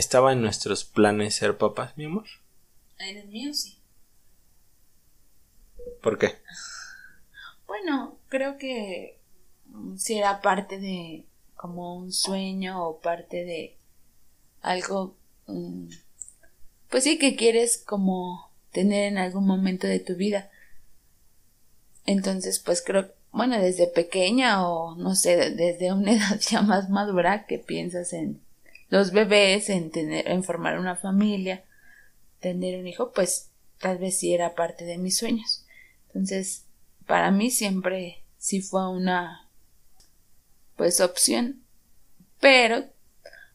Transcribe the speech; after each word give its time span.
¿Estaba 0.00 0.32
en 0.32 0.40
nuestros 0.40 0.86
planes 0.86 1.34
ser 1.34 1.58
papás, 1.58 1.94
mi 1.98 2.06
amor? 2.06 2.24
En 3.00 3.18
el 3.18 3.28
mío 3.28 3.52
sí. 3.52 3.76
¿Por 6.02 6.16
qué? 6.16 6.38
Bueno, 7.66 8.16
creo 8.30 8.56
que 8.56 9.18
mm, 9.66 9.98
si 9.98 10.16
era 10.16 10.40
parte 10.40 10.78
de 10.78 11.26
como 11.54 11.96
un 11.96 12.12
sueño 12.12 12.82
o 12.82 12.98
parte 13.00 13.44
de 13.44 13.76
algo, 14.62 15.16
mm, 15.48 15.90
pues 16.88 17.04
sí 17.04 17.18
que 17.18 17.36
quieres 17.36 17.76
como 17.76 18.50
tener 18.72 19.04
en 19.04 19.18
algún 19.18 19.46
momento 19.46 19.86
de 19.86 20.00
tu 20.00 20.14
vida. 20.14 20.50
Entonces, 22.06 22.58
pues 22.58 22.80
creo, 22.80 23.12
bueno, 23.32 23.60
desde 23.60 23.86
pequeña 23.86 24.66
o 24.66 24.94
no 24.94 25.14
sé, 25.14 25.50
desde 25.50 25.92
una 25.92 26.12
edad 26.16 26.40
ya 26.40 26.62
más 26.62 26.88
madura 26.88 27.44
que 27.44 27.58
piensas 27.58 28.14
en 28.14 28.40
los 28.90 29.12
bebés, 29.12 29.70
en 29.70 29.90
tener, 29.90 30.28
en 30.28 30.44
formar 30.44 30.78
una 30.78 30.96
familia, 30.96 31.64
tener 32.40 32.78
un 32.78 32.86
hijo, 32.86 33.12
pues 33.12 33.50
tal 33.78 33.98
vez 33.98 34.18
sí 34.18 34.34
era 34.34 34.54
parte 34.54 34.84
de 34.84 34.98
mis 34.98 35.16
sueños. 35.16 35.64
Entonces, 36.08 36.64
para 37.06 37.30
mí 37.30 37.50
siempre 37.50 38.22
sí 38.36 38.60
fue 38.60 38.88
una 38.90 39.48
pues 40.76 41.00
opción, 41.00 41.62
pero 42.40 42.84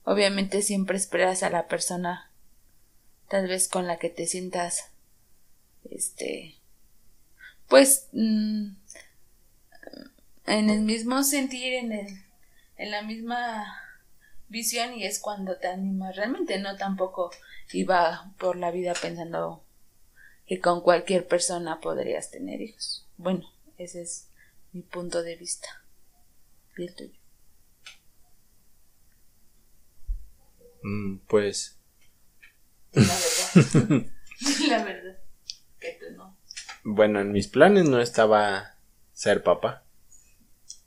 obviamente 0.03 0.61
siempre 0.61 0.97
esperas 0.97 1.43
a 1.43 1.49
la 1.49 1.67
persona 1.67 2.31
tal 3.27 3.47
vez 3.47 3.67
con 3.67 3.87
la 3.87 3.97
que 3.97 4.09
te 4.09 4.27
sientas 4.27 4.91
este 5.89 6.55
pues 7.67 8.07
mm, 8.11 8.75
en 10.45 10.69
el 10.69 10.81
mismo 10.81 11.23
sentir 11.23 11.73
en 11.73 11.91
el 11.91 12.07
en 12.77 12.91
la 12.91 13.01
misma 13.01 13.84
visión 14.49 14.93
y 14.93 15.05
es 15.05 15.19
cuando 15.19 15.57
te 15.57 15.67
animas 15.67 16.15
realmente 16.15 16.59
no 16.59 16.75
tampoco 16.77 17.31
iba 17.73 18.33
por 18.37 18.57
la 18.57 18.71
vida 18.71 18.93
pensando 18.93 19.63
que 20.45 20.59
con 20.59 20.81
cualquier 20.81 21.27
persona 21.27 21.79
podrías 21.79 22.29
tener 22.31 22.61
hijos. 22.61 23.07
Bueno, 23.17 23.49
ese 23.77 24.01
es 24.01 24.29
mi 24.71 24.81
punto 24.81 25.23
de 25.23 25.35
vista. 25.35 25.67
¿Y 26.77 26.83
el 26.83 26.95
tuyo? 26.95 27.19
Mm, 30.83 31.17
pues. 31.27 31.79
La 32.91 33.01
verdad. 33.03 34.05
la 34.69 34.83
verdad. 34.83 35.17
Que 35.79 35.97
tú 35.99 36.15
no. 36.15 36.37
Bueno, 36.83 37.19
en 37.21 37.31
mis 37.31 37.47
planes 37.47 37.89
no 37.89 37.99
estaba 37.99 38.75
ser 39.13 39.41
papá. 39.43 39.83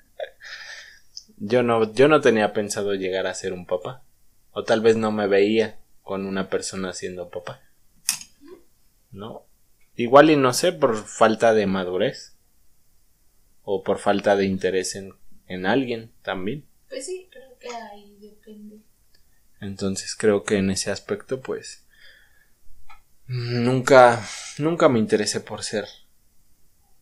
yo 1.44 1.64
no, 1.64 1.92
yo 1.92 2.06
no 2.06 2.20
tenía 2.20 2.52
pensado 2.52 2.94
llegar 2.94 3.26
a 3.26 3.34
ser 3.34 3.52
un 3.52 3.66
papá. 3.66 4.04
O 4.52 4.62
tal 4.62 4.80
vez 4.80 4.96
no 4.96 5.10
me 5.10 5.26
veía 5.26 5.80
con 6.02 6.26
una 6.26 6.48
persona 6.48 6.92
siendo 6.92 7.30
papá. 7.30 7.60
¿no? 9.10 9.44
Igual 9.96 10.30
y 10.30 10.36
no 10.36 10.52
sé, 10.52 10.72
por 10.72 10.96
falta 11.04 11.52
de 11.52 11.66
madurez. 11.66 12.36
O 13.64 13.82
por 13.82 13.98
falta 13.98 14.36
de 14.36 14.46
interés 14.46 14.94
en, 14.94 15.14
en 15.48 15.66
alguien 15.66 16.12
también. 16.22 16.64
Pues 16.88 17.06
sí, 17.06 17.28
creo 17.30 17.58
que 17.58 17.68
ahí 17.70 18.16
depende. 18.20 18.78
Entonces 19.60 20.14
creo 20.14 20.44
que 20.44 20.58
en 20.58 20.70
ese 20.70 20.92
aspecto, 20.92 21.40
pues. 21.40 21.84
Nunca, 23.26 24.24
nunca 24.58 24.88
me 24.88 25.00
interesé 25.00 25.40
por 25.40 25.64
ser. 25.64 25.86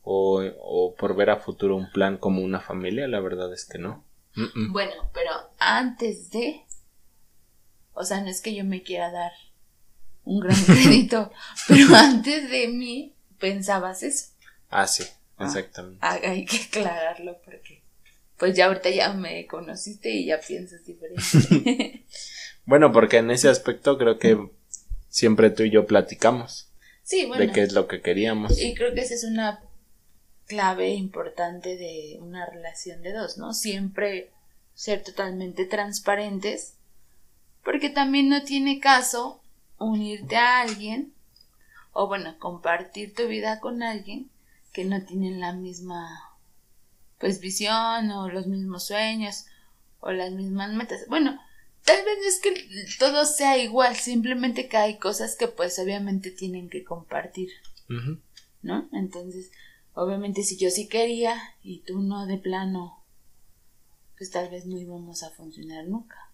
O, 0.02 0.42
o 0.60 0.94
por 0.94 1.14
ver 1.14 1.28
a 1.28 1.36
futuro 1.36 1.76
un 1.76 1.92
plan 1.92 2.16
como 2.16 2.42
una 2.42 2.60
familia, 2.60 3.06
la 3.06 3.20
verdad 3.20 3.52
es 3.52 3.66
que 3.66 3.78
no. 3.78 4.02
Bueno, 4.70 5.10
pero 5.12 5.30
antes 5.58 6.30
de. 6.30 6.64
O 7.92 8.04
sea, 8.04 8.20
no 8.20 8.28
es 8.28 8.40
que 8.40 8.54
yo 8.54 8.64
me 8.64 8.82
quiera 8.82 9.10
dar 9.10 9.32
un 10.24 10.40
gran 10.40 10.56
crédito. 10.64 11.32
Pero 11.68 11.94
antes 11.94 12.50
de 12.50 12.68
mí 12.68 13.14
pensabas 13.38 14.02
eso. 14.02 14.26
Ah, 14.68 14.86
sí, 14.86 15.04
ah, 15.36 15.44
exactamente. 15.46 16.06
hay 16.06 16.44
que 16.44 16.58
aclararlo 16.58 17.40
porque 17.44 17.82
pues 18.40 18.56
ya 18.56 18.66
ahorita 18.66 18.88
ya 18.90 19.12
me 19.12 19.46
conociste 19.46 20.10
y 20.10 20.26
ya 20.26 20.40
piensas 20.40 20.84
diferente. 20.84 22.04
bueno, 22.64 22.92
porque 22.92 23.18
en 23.18 23.30
ese 23.30 23.48
aspecto 23.48 23.98
creo 23.98 24.18
que 24.18 24.38
siempre 25.08 25.50
tú 25.50 25.64
y 25.64 25.70
yo 25.70 25.86
platicamos. 25.86 26.70
Sí, 27.02 27.26
bueno. 27.26 27.44
De 27.44 27.52
qué 27.52 27.62
es 27.62 27.72
lo 27.72 27.88
que 27.88 28.00
queríamos. 28.00 28.58
Y 28.58 28.74
creo 28.74 28.94
que 28.94 29.00
esa 29.00 29.14
es 29.14 29.24
una 29.24 29.60
clave 30.50 30.94
importante 30.94 31.76
de 31.76 32.18
una 32.20 32.44
relación 32.44 33.02
de 33.02 33.12
dos, 33.12 33.38
¿no? 33.38 33.54
Siempre 33.54 34.32
ser 34.74 35.04
totalmente 35.04 35.64
transparentes, 35.64 36.74
porque 37.62 37.88
también 37.88 38.28
no 38.28 38.42
tiene 38.42 38.80
caso 38.80 39.40
unirte 39.78 40.34
a 40.34 40.62
alguien 40.62 41.12
o 41.92 42.08
bueno, 42.08 42.36
compartir 42.40 43.14
tu 43.14 43.28
vida 43.28 43.60
con 43.60 43.84
alguien 43.84 44.28
que 44.72 44.84
no 44.84 45.00
tienen 45.04 45.38
la 45.38 45.52
misma 45.52 46.34
pues 47.18 47.40
visión 47.40 48.10
o 48.10 48.28
los 48.28 48.48
mismos 48.48 48.86
sueños 48.86 49.46
o 50.00 50.10
las 50.10 50.32
mismas 50.32 50.72
metas. 50.72 51.06
Bueno, 51.08 51.40
tal 51.84 52.04
vez 52.04 52.18
no 52.20 52.28
es 52.28 52.40
que 52.40 52.96
todo 52.98 53.24
sea 53.24 53.56
igual, 53.56 53.94
simplemente 53.94 54.68
que 54.68 54.78
hay 54.78 54.98
cosas 54.98 55.36
que 55.36 55.46
pues 55.46 55.78
obviamente 55.78 56.32
tienen 56.32 56.68
que 56.68 56.82
compartir. 56.82 57.50
¿No? 58.62 58.88
Entonces, 58.92 59.52
obviamente 59.94 60.42
si 60.42 60.56
yo 60.56 60.70
sí 60.70 60.88
quería 60.88 61.36
y 61.62 61.80
tú 61.80 62.00
no 62.00 62.26
de 62.26 62.38
plano, 62.38 63.02
pues 64.16 64.30
tal 64.30 64.50
vez 64.50 64.66
no 64.66 64.78
íbamos 64.78 65.22
a 65.22 65.30
funcionar 65.30 65.86
nunca. 65.86 66.30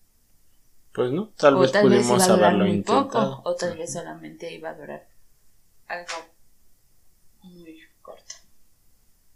Pues 0.92 1.12
no, 1.12 1.28
tal 1.36 1.56
vez 1.56 1.72
pudimos 1.72 2.22
haberlo 2.28 2.66
intentado. 2.66 3.42
o 3.44 3.54
tal 3.54 3.76
vez 3.76 3.92
solamente 3.92 4.52
iba 4.52 4.70
a 4.70 4.74
durar 4.74 5.06
algo 5.88 6.14
muy 7.42 7.80
corto. 8.02 8.34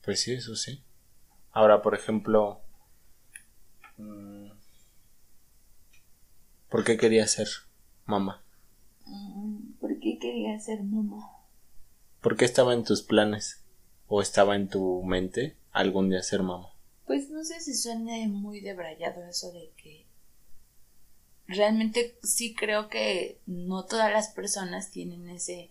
Pues 0.02 0.20
sí, 0.20 0.32
eso 0.32 0.56
sí. 0.56 0.82
Ahora, 1.52 1.82
por 1.82 1.94
ejemplo, 1.94 2.60
mm, 3.98 4.50
¿por 6.70 6.84
qué 6.84 6.96
quería 6.96 7.26
ser 7.26 7.48
mamá? 8.06 8.42
Mm, 9.06 9.74
¿Por 9.80 9.98
qué 10.00 10.18
quería 10.18 10.58
ser 10.58 10.82
mamá? 10.82 11.30
¿Por 12.20 12.36
qué 12.36 12.44
estaba 12.44 12.72
en 12.74 12.84
tus 12.84 13.02
planes? 13.02 13.59
¿O 14.12 14.20
estaba 14.20 14.56
en 14.56 14.68
tu 14.68 15.04
mente 15.04 15.56
algún 15.70 16.10
día 16.10 16.20
ser 16.24 16.42
mamá? 16.42 16.68
Pues 17.06 17.30
no 17.30 17.44
sé 17.44 17.60
si 17.60 17.74
suena 17.74 18.12
muy 18.26 18.60
debrayado 18.60 19.24
eso 19.24 19.52
de 19.52 19.70
que 19.76 20.04
realmente 21.46 22.18
sí 22.24 22.52
creo 22.52 22.88
que 22.88 23.38
no 23.46 23.84
todas 23.84 24.10
las 24.10 24.26
personas 24.32 24.90
tienen 24.90 25.28
ese 25.28 25.70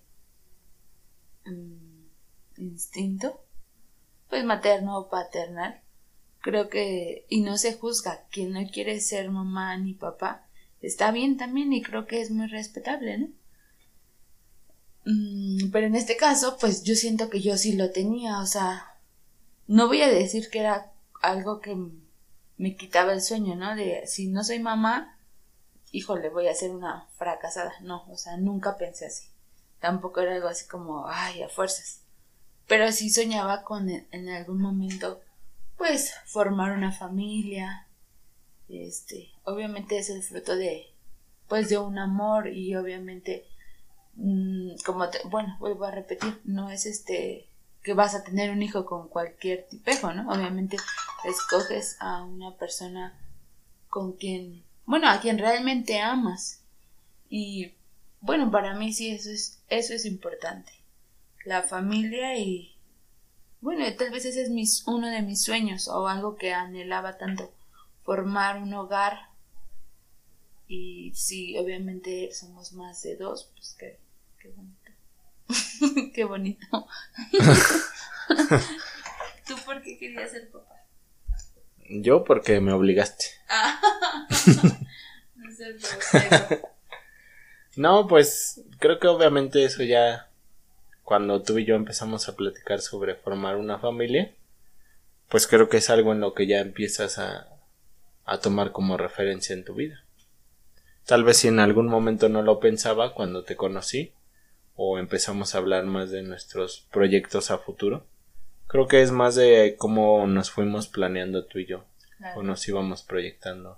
mm, 1.45 2.61
instinto, 2.61 3.43
pues 4.29 4.45
materno 4.45 4.97
o 4.97 5.09
paternal. 5.09 5.81
Creo 6.39 6.69
que, 6.69 7.25
y 7.27 7.41
no 7.41 7.57
se 7.57 7.73
juzga, 7.73 8.25
quien 8.31 8.53
no 8.53 8.61
quiere 8.71 9.01
ser 9.01 9.29
mamá 9.31 9.77
ni 9.77 9.93
papá, 9.93 10.47
está 10.81 11.11
bien 11.11 11.35
también 11.35 11.73
y 11.73 11.81
creo 11.81 12.07
que 12.07 12.21
es 12.21 12.31
muy 12.31 12.47
respetable, 12.47 13.17
¿no? 13.17 13.27
Mm, 15.09 15.71
pero 15.71 15.87
en 15.87 15.95
este 15.95 16.17
caso, 16.17 16.57
pues 16.59 16.83
yo 16.83 16.93
siento 16.93 17.29
que 17.31 17.41
yo 17.41 17.57
sí 17.57 17.73
lo 17.75 17.89
tenía, 17.91 18.39
o 18.39 18.45
sea, 18.45 18.95
no 19.67 19.87
voy 19.87 20.03
a 20.03 20.07
decir 20.07 20.49
que 20.51 20.59
era 20.59 20.91
algo 21.21 21.61
que 21.61 21.75
me 22.57 22.75
quitaba 22.75 23.13
el 23.13 23.21
sueño, 23.21 23.55
¿no? 23.55 23.75
De 23.75 24.05
si 24.05 24.27
no 24.27 24.43
soy 24.43 24.59
mamá, 24.59 25.17
híjole, 25.91 26.29
voy 26.29 26.47
a 26.47 26.53
ser 26.53 26.71
una 26.71 27.07
fracasada. 27.17 27.73
No, 27.81 28.05
o 28.09 28.17
sea, 28.17 28.37
nunca 28.37 28.77
pensé 28.77 29.07
así. 29.07 29.27
Tampoco 29.79 30.21
era 30.21 30.35
algo 30.35 30.47
así 30.47 30.67
como, 30.67 31.07
ay, 31.07 31.41
a 31.41 31.49
fuerzas. 31.49 32.01
Pero 32.67 32.91
sí 32.91 33.09
soñaba 33.09 33.63
con 33.63 33.89
en 33.89 34.29
algún 34.29 34.61
momento, 34.61 35.21
pues, 35.77 36.13
formar 36.25 36.71
una 36.77 36.91
familia. 36.91 37.87
Este, 38.67 39.31
obviamente 39.43 39.97
es 39.97 40.11
el 40.11 40.21
fruto 40.21 40.55
de, 40.55 40.85
pues, 41.47 41.69
de 41.69 41.79
un 41.79 41.97
amor 41.97 42.47
y 42.49 42.75
obviamente, 42.75 43.47
como, 44.85 45.09
te, 45.09 45.19
bueno, 45.25 45.55
vuelvo 45.59 45.85
a 45.85 45.91
repetir, 45.91 46.41
no 46.43 46.69
es 46.69 46.85
este, 46.85 47.47
que 47.83 47.93
vas 47.93 48.15
a 48.15 48.23
tener 48.23 48.51
un 48.51 48.61
hijo 48.61 48.85
con 48.85 49.07
cualquier 49.07 49.67
tipejo, 49.67 50.13
¿no? 50.13 50.29
Obviamente 50.31 50.77
escoges 51.23 51.97
a 51.99 52.23
una 52.23 52.55
persona 52.55 53.17
con 53.89 54.13
quien 54.13 54.63
bueno, 54.89 55.07
a 55.07 55.21
quien 55.21 55.37
realmente 55.37 55.99
amas. 55.99 56.63
Y 57.29 57.73
bueno, 58.21 58.49
para 58.49 58.73
mí 58.73 58.91
sí 58.91 59.11
eso 59.11 59.29
es, 59.29 59.61
eso 59.69 59.93
es 59.93 60.03
importante. 60.03 60.71
La 61.45 61.61
familia 61.61 62.35
y 62.39 62.75
bueno, 63.61 63.85
tal 63.95 64.09
vez 64.09 64.25
ese 64.25 64.41
es 64.41 64.49
mis, 64.49 64.87
uno 64.87 65.07
de 65.07 65.21
mis 65.21 65.43
sueños 65.43 65.87
o 65.89 66.07
algo 66.07 66.37
que 66.37 66.53
anhelaba 66.53 67.19
tanto, 67.19 67.53
formar 68.03 68.63
un 68.63 68.73
hogar. 68.73 69.29
Y 70.67 71.11
sí, 71.13 71.55
obviamente 71.59 72.31
somos 72.33 72.73
más 72.73 73.03
de 73.03 73.15
dos, 73.15 73.51
pues 73.53 73.75
qué, 73.77 73.99
qué 74.41 74.49
bonito. 74.49 74.91
qué 76.13 76.23
bonito. 76.25 76.87
¿Tú 79.47 79.55
por 79.65 79.81
qué 79.81 79.97
querías 79.97 80.31
ser 80.31 80.49
papá? 80.51 80.75
Yo 81.89 82.23
porque 82.23 82.59
me 82.59 82.71
obligaste. 82.71 83.25
no 85.35 85.51
ser 85.51 85.75
no, 87.75 88.07
pues 88.07 88.61
creo 88.79 88.99
que 88.99 89.07
obviamente 89.07 89.63
eso 89.63 89.83
ya 89.83 90.29
cuando 91.03 91.41
tú 91.41 91.57
y 91.57 91.65
yo 91.65 91.75
empezamos 91.75 92.27
a 92.29 92.35
platicar 92.35 92.81
sobre 92.81 93.15
formar 93.15 93.55
una 93.55 93.79
familia, 93.79 94.33
pues 95.27 95.47
creo 95.47 95.69
que 95.69 95.77
es 95.77 95.89
algo 95.89 96.11
en 96.11 96.19
lo 96.19 96.33
que 96.33 96.45
ya 96.45 96.59
empiezas 96.59 97.17
a, 97.17 97.47
a 98.25 98.39
tomar 98.39 98.71
como 98.71 98.97
referencia 98.97 99.53
en 99.53 99.63
tu 99.63 99.73
vida. 99.73 100.03
Tal 101.05 101.23
vez 101.23 101.37
si 101.37 101.47
en 101.47 101.59
algún 101.59 101.87
momento 101.87 102.29
no 102.29 102.43
lo 102.43 102.59
pensaba 102.59 103.15
cuando 103.15 103.43
te 103.43 103.55
conocí 103.55 104.13
o 104.81 104.97
empezamos 104.97 105.53
a 105.53 105.57
hablar 105.57 105.83
más 105.83 106.09
de 106.09 106.21
nuestros 106.21 106.87
proyectos 106.89 107.51
a 107.51 107.57
futuro. 107.57 108.07
Creo 108.67 108.87
que 108.87 109.01
es 109.01 109.11
más 109.11 109.35
de 109.35 109.75
cómo 109.77 110.25
nos 110.25 110.51
fuimos 110.51 110.87
planeando 110.87 111.43
tú 111.43 111.59
y 111.59 111.65
yo 111.65 111.83
o 112.37 112.43
nos 112.43 112.65
íbamos 112.65 113.03
proyectando 113.03 113.77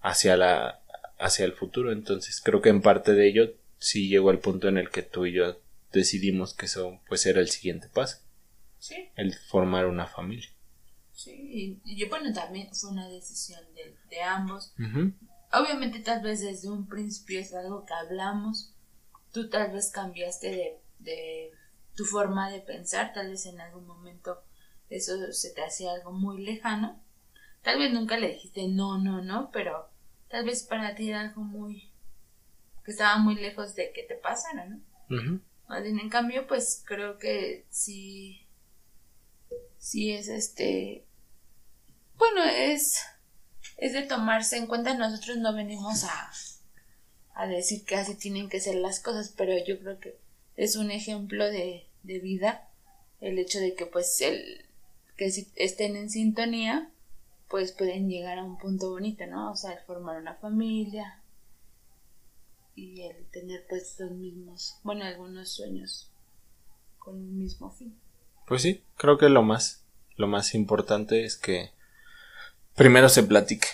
hacia 0.00 0.36
la 0.36 0.80
hacia 1.18 1.44
el 1.44 1.54
futuro. 1.54 1.90
Entonces 1.90 2.40
creo 2.40 2.62
que 2.62 2.68
en 2.68 2.82
parte 2.82 3.14
de 3.14 3.28
ello 3.28 3.52
sí 3.78 4.08
llegó 4.08 4.30
el 4.30 4.38
punto 4.38 4.68
en 4.68 4.78
el 4.78 4.90
que 4.90 5.02
tú 5.02 5.26
y 5.26 5.32
yo 5.32 5.60
decidimos 5.92 6.54
que 6.54 6.66
eso 6.66 7.00
pues 7.08 7.26
era 7.26 7.40
el 7.40 7.48
siguiente 7.48 7.88
paso. 7.88 8.18
Sí. 8.78 9.08
El 9.16 9.34
formar 9.34 9.86
una 9.86 10.06
familia. 10.06 10.50
Sí, 11.10 11.80
y 11.84 11.96
yo 11.96 12.08
bueno 12.08 12.32
también 12.32 12.72
fue 12.72 12.90
una 12.90 13.08
decisión 13.08 13.60
de, 13.74 13.96
de 14.08 14.22
ambos. 14.22 14.72
Obviamente 15.52 15.98
tal 15.98 16.22
vez 16.22 16.42
desde 16.42 16.70
un 16.70 16.86
principio 16.86 17.40
es 17.40 17.52
algo 17.54 17.84
que 17.84 17.92
hablamos, 17.92 18.72
tú 19.32 19.48
tal 19.48 19.72
vez 19.72 19.90
cambiaste 19.90 20.78
de, 20.98 21.52
tu 21.94 22.04
forma 22.04 22.50
de 22.50 22.60
pensar, 22.60 23.12
tal 23.12 23.30
vez 23.30 23.44
en 23.46 23.60
algún 23.60 23.86
momento 23.86 24.42
eso 24.88 25.32
se 25.32 25.50
te 25.50 25.62
hacía 25.62 25.92
algo 25.92 26.12
muy 26.12 26.42
lejano, 26.42 27.02
tal 27.62 27.78
vez 27.78 27.92
nunca 27.92 28.16
le 28.16 28.28
dijiste 28.28 28.68
no, 28.68 28.98
no, 28.98 29.22
no, 29.22 29.50
pero 29.50 29.90
tal 30.28 30.44
vez 30.44 30.62
para 30.62 30.94
ti 30.94 31.10
era 31.10 31.20
algo 31.20 31.42
muy 31.42 31.90
que 32.84 32.92
estaba 32.92 33.18
muy 33.18 33.34
lejos 33.34 33.74
de 33.74 33.92
que 33.92 34.02
te 34.02 34.14
pasara, 34.14 34.66
¿no? 34.66 34.80
Más 35.68 35.82
bien, 35.82 36.00
en 36.00 36.08
cambio, 36.08 36.46
pues 36.46 36.82
creo 36.84 37.18
que 37.18 37.66
sí, 37.70 38.46
sí 39.78 40.12
es 40.12 40.28
este, 40.28 41.06
bueno, 42.16 42.42
es 42.44 43.02
es 43.76 43.92
de 43.92 44.02
tomarse 44.02 44.56
en 44.56 44.66
cuenta. 44.66 44.94
Nosotros 44.94 45.38
no 45.38 45.52
venimos 45.54 46.04
a, 46.04 46.30
a 47.34 47.46
decir 47.46 47.84
que 47.84 47.96
así 47.96 48.14
tienen 48.14 48.48
que 48.48 48.60
ser 48.60 48.76
las 48.76 49.00
cosas, 49.00 49.32
pero 49.36 49.52
yo 49.64 49.78
creo 49.78 49.98
que 49.98 50.16
es 50.56 50.76
un 50.76 50.90
ejemplo 50.90 51.48
de, 51.50 51.86
de 52.02 52.18
vida 52.18 52.68
el 53.20 53.38
hecho 53.38 53.58
de 53.60 53.74
que 53.74 53.86
pues 53.86 54.20
el 54.20 54.66
que 55.16 55.30
si 55.30 55.48
estén 55.56 55.96
en 55.96 56.10
sintonía 56.10 56.90
pues 57.48 57.72
pueden 57.72 58.08
llegar 58.08 58.38
a 58.38 58.44
un 58.44 58.58
punto 58.58 58.90
bonito, 58.90 59.26
¿no? 59.26 59.52
O 59.52 59.56
sea, 59.56 59.72
el 59.72 59.84
formar 59.84 60.20
una 60.20 60.34
familia 60.34 61.20
y 62.74 63.02
el 63.02 63.26
tener 63.26 63.66
pues 63.68 63.96
los 63.98 64.10
mismos, 64.10 64.76
bueno, 64.82 65.04
algunos 65.04 65.50
sueños 65.50 66.10
con 66.98 67.16
un 67.16 67.38
mismo 67.38 67.70
fin. 67.70 67.94
Pues 68.46 68.62
sí, 68.62 68.82
creo 68.96 69.18
que 69.18 69.28
lo 69.28 69.42
más 69.42 69.82
lo 70.16 70.26
más 70.28 70.54
importante 70.54 71.24
es 71.24 71.36
que 71.36 71.70
primero 72.74 73.08
se 73.08 73.22
platique 73.22 73.68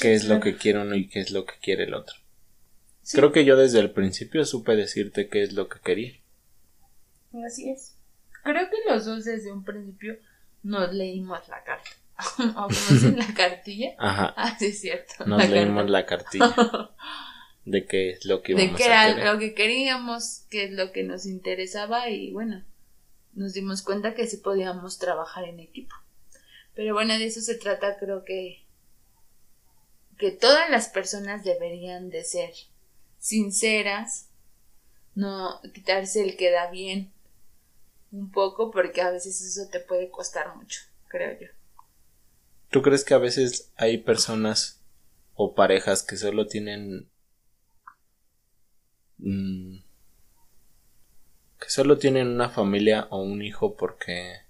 qué 0.00 0.14
es 0.14 0.24
lo 0.24 0.40
que 0.40 0.56
quiere 0.56 0.80
uno 0.80 0.94
y 0.94 1.08
qué 1.08 1.20
es 1.20 1.30
lo 1.30 1.44
que 1.44 1.54
quiere 1.60 1.84
el 1.84 1.94
otro. 1.94 2.16
Creo 3.10 3.32
que 3.32 3.44
yo 3.44 3.56
desde 3.56 3.80
el 3.80 3.90
principio 3.90 4.44
supe 4.44 4.76
decirte 4.76 5.28
qué 5.28 5.42
es 5.42 5.52
lo 5.52 5.68
que 5.68 5.80
quería. 5.80 6.14
Así 7.46 7.70
es. 7.70 7.96
Creo 8.44 8.68
que 8.70 8.92
los 8.92 9.04
dos 9.04 9.24
desde 9.24 9.52
un 9.52 9.64
principio 9.64 10.16
nos 10.62 10.92
leímos 10.92 11.40
la 11.48 11.62
carta. 11.64 11.90
o 12.38 12.68
como 12.68 13.16
la 13.16 13.34
cartilla. 13.34 13.94
Ajá. 13.98 14.34
Ah, 14.36 14.56
sí, 14.58 14.66
es 14.66 14.80
cierto. 14.80 15.26
Nos 15.26 15.48
leímos 15.48 15.90
la 15.90 16.06
cartilla. 16.06 16.54
de 17.64 17.86
qué 17.86 18.10
es 18.10 18.24
lo 18.24 18.42
que 18.42 18.52
íbamos 18.52 18.72
de 18.72 18.76
qué 18.76 18.84
era 18.86 19.32
lo 19.32 19.38
que 19.38 19.54
queríamos, 19.54 20.46
qué 20.50 20.64
es 20.64 20.72
lo 20.72 20.92
que 20.92 21.04
nos 21.04 21.26
interesaba 21.26 22.10
y 22.10 22.32
bueno, 22.32 22.64
nos 23.34 23.52
dimos 23.52 23.82
cuenta 23.82 24.14
que 24.14 24.26
sí 24.26 24.38
podíamos 24.38 24.98
trabajar 24.98 25.44
en 25.44 25.60
equipo. 25.60 25.94
Pero 26.74 26.94
bueno, 26.94 27.14
de 27.18 27.26
eso 27.26 27.40
se 27.40 27.54
trata, 27.54 27.98
creo 27.98 28.24
que 28.24 28.62
que 30.18 30.30
todas 30.30 30.70
las 30.70 30.88
personas 30.88 31.42
deberían 31.42 32.10
de 32.10 32.22
ser 32.22 32.52
sinceras, 33.22 34.28
no 35.14 35.60
quitarse 35.72 36.24
el 36.24 36.36
queda 36.36 36.70
bien 36.72 37.12
un 38.10 38.32
poco 38.32 38.72
porque 38.72 39.00
a 39.00 39.10
veces 39.10 39.40
eso 39.40 39.70
te 39.70 39.78
puede 39.78 40.10
costar 40.10 40.56
mucho, 40.56 40.80
creo 41.06 41.38
yo. 41.40 41.46
¿Tú 42.70 42.82
crees 42.82 43.04
que 43.04 43.14
a 43.14 43.18
veces 43.18 43.70
hay 43.76 43.98
personas 43.98 44.80
o 45.34 45.54
parejas 45.54 46.02
que 46.02 46.16
solo 46.16 46.48
tienen 46.48 47.08
mm, 49.18 49.76
que 51.60 51.70
solo 51.70 51.98
tienen 51.98 52.26
una 52.26 52.50
familia 52.50 53.06
o 53.10 53.22
un 53.22 53.40
hijo 53.40 53.76
porque 53.76 54.40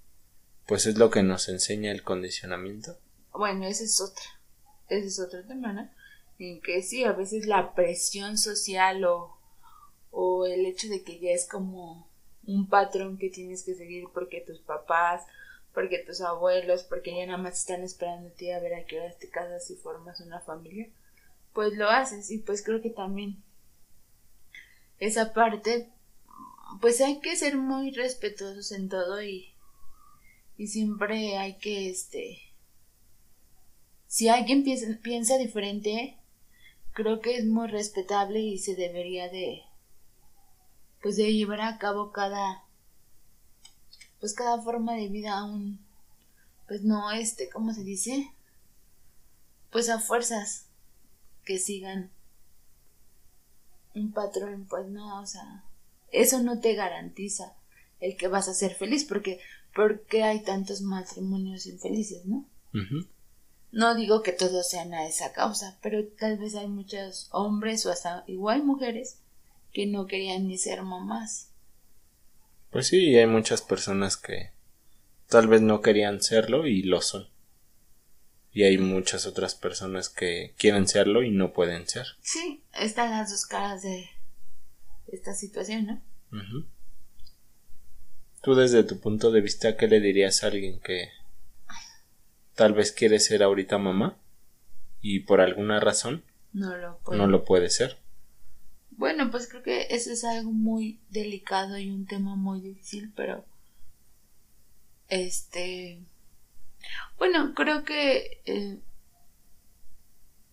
pues 0.66 0.86
es 0.86 0.96
lo 0.96 1.10
que 1.10 1.22
nos 1.22 1.50
enseña 1.50 1.92
el 1.92 2.02
condicionamiento. 2.02 2.96
Bueno, 3.32 3.66
esa 3.66 3.84
es 3.84 4.00
otra. 4.00 4.24
Ese 4.88 5.08
es 5.08 5.20
otro 5.20 5.44
tema, 5.44 5.74
¿no? 5.74 5.90
En 6.38 6.60
que 6.60 6.82
sí, 6.82 7.04
a 7.04 7.12
veces 7.12 7.46
la 7.46 7.74
presión 7.74 8.36
social 8.36 9.04
o, 9.04 9.36
o 10.10 10.46
el 10.46 10.66
hecho 10.66 10.88
de 10.88 11.02
que 11.02 11.18
ya 11.18 11.30
es 11.30 11.46
como 11.48 12.08
un 12.46 12.68
patrón 12.68 13.18
que 13.18 13.30
tienes 13.30 13.62
que 13.62 13.74
seguir 13.74 14.04
porque 14.12 14.40
tus 14.40 14.58
papás, 14.60 15.22
porque 15.72 15.98
tus 15.98 16.20
abuelos, 16.20 16.82
porque 16.82 17.16
ya 17.16 17.26
nada 17.26 17.38
más 17.38 17.60
están 17.60 17.82
esperando 17.82 18.28
a 18.28 18.32
ti 18.32 18.50
a 18.50 18.60
ver 18.60 18.74
a 18.74 18.84
qué 18.84 19.00
hora 19.00 19.12
te 19.12 19.28
casas 19.28 19.70
y 19.70 19.76
formas 19.76 20.20
una 20.20 20.40
familia, 20.40 20.88
pues 21.52 21.74
lo 21.74 21.88
haces. 21.88 22.30
Y 22.30 22.38
pues 22.38 22.64
creo 22.64 22.82
que 22.82 22.90
también 22.90 23.42
esa 24.98 25.32
parte 25.32 25.88
pues 26.80 27.00
hay 27.00 27.20
que 27.20 27.36
ser 27.36 27.56
muy 27.56 27.90
respetuosos 27.92 28.72
en 28.72 28.88
todo 28.88 29.22
y 29.22 29.52
y 30.56 30.68
siempre 30.68 31.36
hay 31.38 31.56
que, 31.58 31.88
este, 31.88 32.38
si 34.06 34.28
alguien 34.28 34.62
piensa, 34.62 34.86
piensa 35.02 35.38
diferente, 35.38 36.18
creo 36.92 37.20
que 37.20 37.36
es 37.36 37.44
muy 37.46 37.68
respetable 37.68 38.40
y 38.40 38.58
se 38.58 38.74
debería 38.74 39.28
de, 39.28 39.62
pues 41.02 41.16
de 41.16 41.32
llevar 41.32 41.60
a 41.60 41.78
cabo 41.78 42.12
cada, 42.12 42.64
pues 44.20 44.34
cada 44.34 44.60
forma 44.60 44.94
de 44.94 45.08
vida 45.08 45.38
aún, 45.38 45.78
pues 46.68 46.82
no, 46.82 47.10
este, 47.10 47.48
¿cómo 47.48 47.72
se 47.72 47.84
dice? 47.84 48.32
Pues 49.70 49.88
a 49.88 49.98
fuerzas 49.98 50.66
que 51.44 51.58
sigan 51.58 52.10
un 53.94 54.12
patrón, 54.12 54.66
pues 54.68 54.86
no, 54.88 55.20
o 55.20 55.26
sea, 55.26 55.64
eso 56.10 56.42
no 56.42 56.60
te 56.60 56.74
garantiza 56.74 57.54
el 58.00 58.16
que 58.16 58.28
vas 58.28 58.48
a 58.48 58.54
ser 58.54 58.74
feliz, 58.74 59.04
porque 59.04 59.40
¿por 59.74 60.02
qué 60.02 60.22
hay 60.24 60.42
tantos 60.42 60.82
matrimonios 60.82 61.66
infelices, 61.66 62.24
no? 62.26 62.46
No 63.72 63.94
digo 63.94 64.22
que 64.22 64.32
todos 64.32 64.68
sean 64.68 64.92
a 64.92 65.06
esa 65.06 65.32
causa, 65.32 65.78
pero 65.82 66.06
tal 66.06 66.36
vez 66.36 66.54
hay 66.54 66.68
muchos 66.68 67.28
hombres 67.32 67.84
o 67.86 67.90
hasta 67.90 68.22
igual 68.26 68.62
mujeres 68.62 69.18
que 69.72 69.86
no 69.86 70.06
querían 70.06 70.46
ni 70.46 70.58
ser 70.58 70.82
mamás. 70.82 71.48
Pues 72.70 72.88
sí, 72.88 73.16
hay 73.16 73.26
muchas 73.26 73.62
personas 73.62 74.18
que 74.18 74.50
tal 75.26 75.48
vez 75.48 75.62
no 75.62 75.80
querían 75.80 76.22
serlo 76.22 76.66
y 76.66 76.82
lo 76.82 77.00
son. 77.00 77.28
Y 78.52 78.64
hay 78.64 78.76
muchas 78.76 79.24
otras 79.24 79.54
personas 79.54 80.10
que 80.10 80.54
quieren 80.58 80.86
serlo 80.86 81.22
y 81.22 81.30
no 81.30 81.54
pueden 81.54 81.88
ser. 81.88 82.06
Sí, 82.20 82.62
están 82.74 83.10
las 83.10 83.30
dos 83.30 83.46
caras 83.46 83.82
de 83.82 84.10
esta 85.06 85.34
situación, 85.34 85.86
¿no? 85.86 86.02
Tú 88.42 88.54
desde 88.54 88.84
tu 88.84 89.00
punto 89.00 89.30
de 89.30 89.40
vista, 89.40 89.78
¿qué 89.78 89.88
le 89.88 90.00
dirías 90.00 90.44
a 90.44 90.48
alguien 90.48 90.78
que 90.80 91.08
tal 92.62 92.74
vez 92.74 92.92
quiere 92.92 93.18
ser 93.18 93.42
ahorita 93.42 93.76
mamá 93.76 94.16
y 95.00 95.18
por 95.18 95.40
alguna 95.40 95.80
razón 95.80 96.22
no 96.52 96.76
lo 96.76 96.96
puede, 96.98 97.18
no 97.18 97.26
lo 97.26 97.44
puede 97.44 97.68
ser? 97.70 97.98
Bueno, 98.92 99.32
pues 99.32 99.48
creo 99.48 99.64
que 99.64 99.88
eso 99.90 100.12
es 100.12 100.22
algo 100.22 100.52
muy 100.52 101.00
delicado 101.10 101.76
y 101.76 101.90
un 101.90 102.06
tema 102.06 102.36
muy 102.36 102.60
difícil, 102.60 103.12
pero 103.16 103.44
este 105.08 105.98
bueno, 107.18 107.52
creo 107.56 107.82
que 107.82 108.40
eh, 108.44 108.78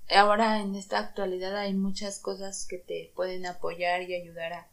ahora 0.09 0.61
en 0.61 0.73
esta 0.73 0.97
actualidad 0.97 1.55
hay 1.57 1.75
muchas 1.75 2.17
cosas 2.17 2.65
que 2.67 2.79
te 2.79 3.11
pueden 3.15 3.45
apoyar 3.45 4.01
y 4.01 4.15
ayudar 4.15 4.53
a, 4.53 4.67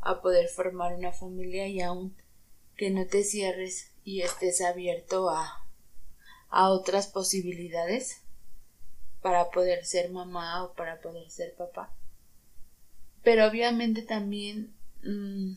a 0.00 0.22
poder 0.22 0.48
formar 0.48 0.94
una 0.94 1.12
familia 1.12 1.68
y 1.68 1.82
aún 1.82 2.16
que 2.78 2.88
no 2.88 3.06
te 3.06 3.24
cierres 3.24 3.92
y 4.04 4.22
estés 4.22 4.62
abierto 4.62 5.28
a, 5.28 5.61
a 6.52 6.68
otras 6.68 7.06
posibilidades 7.06 8.20
para 9.22 9.50
poder 9.50 9.86
ser 9.86 10.10
mamá 10.10 10.64
o 10.64 10.74
para 10.74 11.00
poder 11.00 11.28
ser 11.30 11.54
papá. 11.54 11.90
Pero 13.24 13.46
obviamente 13.46 14.02
también 14.02 14.74
mm, 15.02 15.54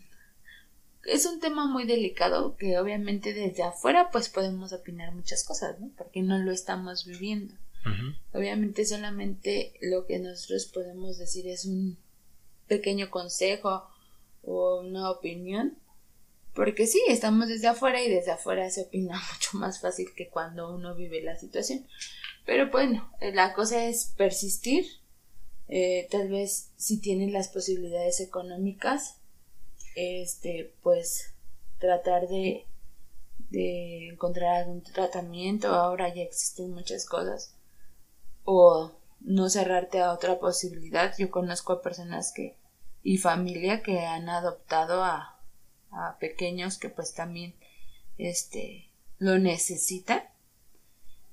es 1.03 1.25
un 1.25 1.41
tema 1.41 1.67
muy 1.67 1.85
delicado 1.85 2.55
que 2.55 2.79
obviamente 2.79 3.33
desde 3.33 3.63
afuera 3.63 4.09
pues 4.09 4.29
podemos 4.29 4.71
opinar 4.71 5.13
muchas 5.13 5.43
cosas, 5.43 5.77
¿no? 5.81 5.91
Porque 5.97 6.21
no 6.21 6.37
lo 6.39 6.51
estamos 6.51 7.05
viviendo. 7.05 7.53
Obviamente 8.33 8.83
solamente 8.83 9.73
lo 9.79 10.07
que 10.07 10.17
nosotros 10.17 10.65
podemos 10.65 11.19
decir 11.19 11.47
es 11.47 11.65
un 11.65 11.99
pequeño 12.67 13.11
consejo 13.11 13.87
o 14.43 14.79
una 14.79 15.11
opinión, 15.11 15.77
porque 16.55 16.87
sí, 16.87 17.01
estamos 17.09 17.49
desde 17.49 17.67
afuera 17.67 18.01
y 18.01 18.09
desde 18.09 18.31
afuera 18.31 18.69
se 18.69 18.83
opina 18.83 19.21
mucho 19.33 19.57
más 19.57 19.81
fácil 19.81 20.07
que 20.15 20.29
cuando 20.29 20.73
uno 20.73 20.95
vive 20.95 21.21
la 21.21 21.37
situación. 21.37 21.85
Pero 22.45 22.71
bueno, 22.71 23.11
la 23.19 23.53
cosa 23.53 23.85
es 23.85 24.13
persistir, 24.17 24.85
eh, 25.67 26.07
tal 26.09 26.29
vez 26.29 26.71
si 26.77 27.01
tienen 27.01 27.33
las 27.33 27.49
posibilidades 27.49 28.21
económicas, 28.21 29.17
este, 29.95 30.73
pues 30.81 31.33
tratar 31.79 32.27
de, 32.27 32.65
de 33.49 34.09
encontrar 34.09 34.55
algún 34.55 34.83
tratamiento, 34.83 35.69
ahora 35.69 36.13
ya 36.13 36.21
existen 36.21 36.71
muchas 36.71 37.05
cosas, 37.05 37.55
o 38.43 38.93
no 39.19 39.49
cerrarte 39.49 40.01
a 40.01 40.13
otra 40.13 40.39
posibilidad. 40.39 41.13
Yo 41.17 41.31
conozco 41.31 41.73
a 41.73 41.81
personas 41.81 42.31
que 42.31 42.55
y 43.03 43.17
familia 43.17 43.83
que 43.83 43.99
han 43.99 44.29
adoptado 44.29 45.03
a, 45.03 45.34
a 45.91 46.17
pequeños 46.19 46.77
que 46.77 46.89
pues 46.89 47.13
también 47.13 47.53
este 48.17 48.89
lo 49.19 49.37
necesitan. 49.39 50.23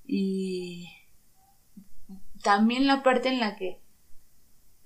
Y 0.06 0.88
también 2.42 2.87
la 2.87 3.02
parte 3.02 3.28
en 3.28 3.40
la 3.40 3.56
que 3.56 3.78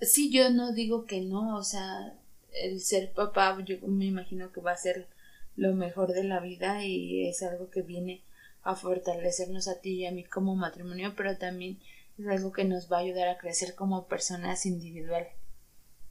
sí 0.00 0.30
yo 0.30 0.50
no 0.50 0.72
digo 0.72 1.06
que 1.06 1.20
no 1.22 1.56
o 1.56 1.62
sea 1.62 2.14
el 2.52 2.80
ser 2.80 3.12
papá 3.12 3.58
yo 3.64 3.76
me 3.86 4.04
imagino 4.04 4.52
que 4.52 4.60
va 4.60 4.72
a 4.72 4.76
ser 4.76 5.08
lo 5.56 5.74
mejor 5.74 6.12
de 6.12 6.24
la 6.24 6.40
vida 6.40 6.84
y 6.84 7.26
es 7.26 7.42
algo 7.42 7.70
que 7.70 7.80
viene 7.80 8.22
a 8.62 8.74
fortalecernos 8.74 9.68
a 9.68 9.80
ti 9.80 10.00
y 10.00 10.06
a 10.06 10.12
mí 10.12 10.22
como 10.24 10.54
matrimonio 10.54 11.14
pero 11.16 11.38
también 11.38 11.78
es 12.18 12.26
algo 12.28 12.52
que 12.52 12.64
nos 12.64 12.90
va 12.92 12.98
a 12.98 13.00
ayudar 13.00 13.28
a 13.28 13.38
crecer 13.38 13.74
como 13.74 14.06
personas 14.06 14.64
individuales. 14.64 15.32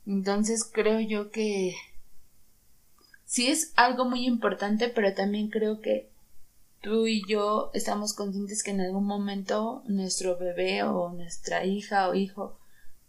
Entonces 0.06 0.64
creo 0.64 1.00
yo 1.00 1.32
que 1.32 1.76
sí 3.25 3.48
es 3.48 3.74
algo 3.75 4.05
muy 4.05 4.25
importante, 4.25 4.89
pero 4.89 5.13
también 5.13 5.50
creo 5.50 5.82
que 5.82 6.10
tú 6.82 7.08
y 7.08 7.24
yo 7.27 7.72
estamos 7.74 8.13
conscientes 8.13 8.63
que 8.63 8.72
en 8.72 8.82
algún 8.82 9.05
momento 9.05 9.84
nuestro 9.88 10.38
bebé 10.38 10.84
o 10.84 11.12
nuestra 11.12 11.65
hija 11.65 12.10
o 12.10 12.13
hijo 12.13 12.60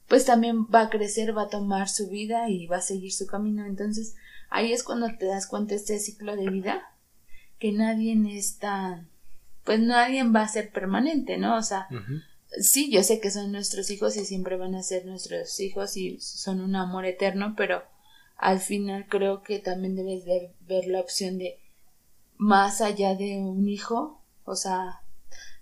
pues 0.09 0.25
también 0.25 0.67
va 0.67 0.83
a 0.83 0.91
crecer, 0.91 1.37
va 1.37 1.43
a 1.43 1.49
tomar 1.49 1.89
su 1.89 2.09
vida 2.09 2.49
y 2.49 2.67
va 2.69 2.77
a 2.77 2.81
seguir 2.81 3.13
su 3.13 3.27
camino. 3.27 3.67
Entonces 3.67 4.15
ahí 4.51 4.73
es 4.73 4.83
cuando 4.83 5.09
te 5.19 5.27
das 5.27 5.47
cuenta 5.47 5.75
este 5.75 5.99
ciclo 5.99 6.37
de 6.37 6.49
vida 6.49 6.91
que 7.59 7.73
nadie 7.73 8.17
está 8.37 9.05
pues 9.65 9.81
nadie 9.81 10.23
va 10.23 10.43
a 10.43 10.49
ser 10.49 10.71
permanente, 10.71 11.39
¿no? 11.39 11.57
O 11.57 11.63
sea, 11.63 11.89
sí, 12.61 12.91
yo 12.91 13.03
sé 13.03 13.21
que 13.21 13.33
son 13.33 13.51
nuestros 13.51 13.91
hijos 13.91 14.17
y 14.17 14.25
siempre 14.25 14.57
van 14.57 14.77
a 14.77 14.83
ser 14.83 15.05
nuestros 15.05 15.59
hijos 15.59 15.97
y 15.97 16.19
son 16.21 16.61
un 16.61 16.77
amor 16.77 17.05
eterno, 17.05 17.55
pero 17.57 17.83
al 18.37 18.61
final 18.61 19.07
creo 19.09 19.43
que 19.43 19.59
también 19.59 19.97
debes 19.97 20.25
de 20.25 20.53
ver 20.61 20.87
la 20.87 21.01
opción 21.01 21.39
de 21.39 21.59
más 22.37 22.81
allá 22.81 23.15
de 23.15 23.39
un 23.39 23.69
hijo, 23.69 24.21
o 24.45 24.57
sea, 24.57 25.03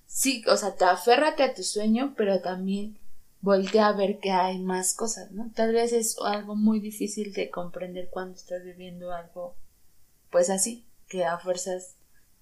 sí, 0.06 0.44
o 0.48 0.56
sea, 0.56 0.74
te 0.74 0.84
aférrate 0.84 1.42
a 1.42 1.54
tu 1.54 1.62
sueño, 1.62 2.14
pero 2.16 2.40
también 2.40 2.98
voltea 3.40 3.88
a 3.88 3.92
ver 3.92 4.18
que 4.18 4.30
hay 4.30 4.58
más 4.58 4.94
cosas, 4.94 5.30
¿no? 5.32 5.50
Tal 5.54 5.72
vez 5.72 5.92
es 5.92 6.16
algo 6.24 6.56
muy 6.56 6.80
difícil 6.80 7.32
de 7.32 7.50
comprender 7.50 8.08
cuando 8.10 8.36
estás 8.36 8.64
viviendo 8.64 9.12
algo, 9.12 9.54
pues 10.30 10.50
así, 10.50 10.84
que 11.08 11.24
a 11.24 11.38
fuerzas 11.38 11.96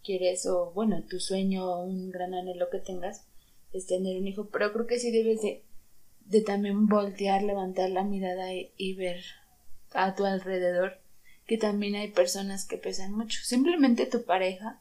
quieres 0.05 0.47
o 0.47 0.73
bueno, 0.73 1.03
tu 1.09 1.21
sueño 1.21 1.65
o 1.65 1.85
un 1.85 2.11
gran 2.11 2.35
anhelo 2.35 2.71
que 2.71 2.79
tengas, 2.79 3.27
es 3.73 3.87
tener 3.87 4.19
un 4.19 4.29
hijo, 4.29 4.49
pero 4.49 4.73
creo 4.73 4.87
que 4.87 4.99
sí 4.99 5.11
debes 5.11 5.43
de, 5.43 5.65
de 6.27 6.41
también 6.43 6.87
voltear, 6.87 7.43
levantar 7.43 7.91
la 7.91 8.05
mirada 8.05 8.53
y, 8.53 8.95
ver 8.95 9.23
a 9.95 10.15
tu 10.15 10.25
alrededor 10.25 10.99
que 11.47 11.59
también 11.59 11.95
hay 11.95 12.11
personas 12.11 12.67
que 12.67 12.79
pesan 12.79 13.13
mucho. 13.13 13.41
Simplemente 13.43 14.07
tu 14.07 14.25
pareja, 14.25 14.81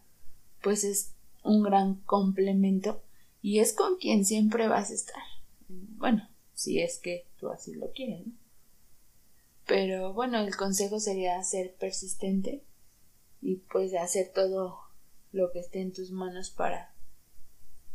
pues 0.62 0.84
es 0.84 1.14
un 1.44 1.64
gran 1.64 1.96
complemento 2.02 3.02
y 3.42 3.60
es 3.60 3.74
con 3.74 3.98
quien 3.98 4.26
siempre 4.26 4.68
vas 4.68 4.92
a 4.92 4.94
estar. 4.94 5.24
Bueno, 5.68 6.30
si 6.54 6.80
es 6.80 7.00
que 7.00 7.28
tú 7.40 7.50
así 7.50 7.74
lo 7.74 7.92
quieres, 7.92 8.28
¿no? 8.28 8.34
Pero 9.66 10.14
bueno, 10.14 10.40
el 10.40 10.56
consejo 10.56 11.00
sería 11.00 11.42
ser 11.44 11.76
persistente 11.76 12.64
y 13.42 13.58
pues 13.72 13.94
hacer 13.94 14.32
todo 14.34 14.80
lo 15.32 15.52
que 15.52 15.60
esté 15.60 15.82
en 15.82 15.94
tus 15.94 16.12
manos 16.12 16.50
para 16.50 16.94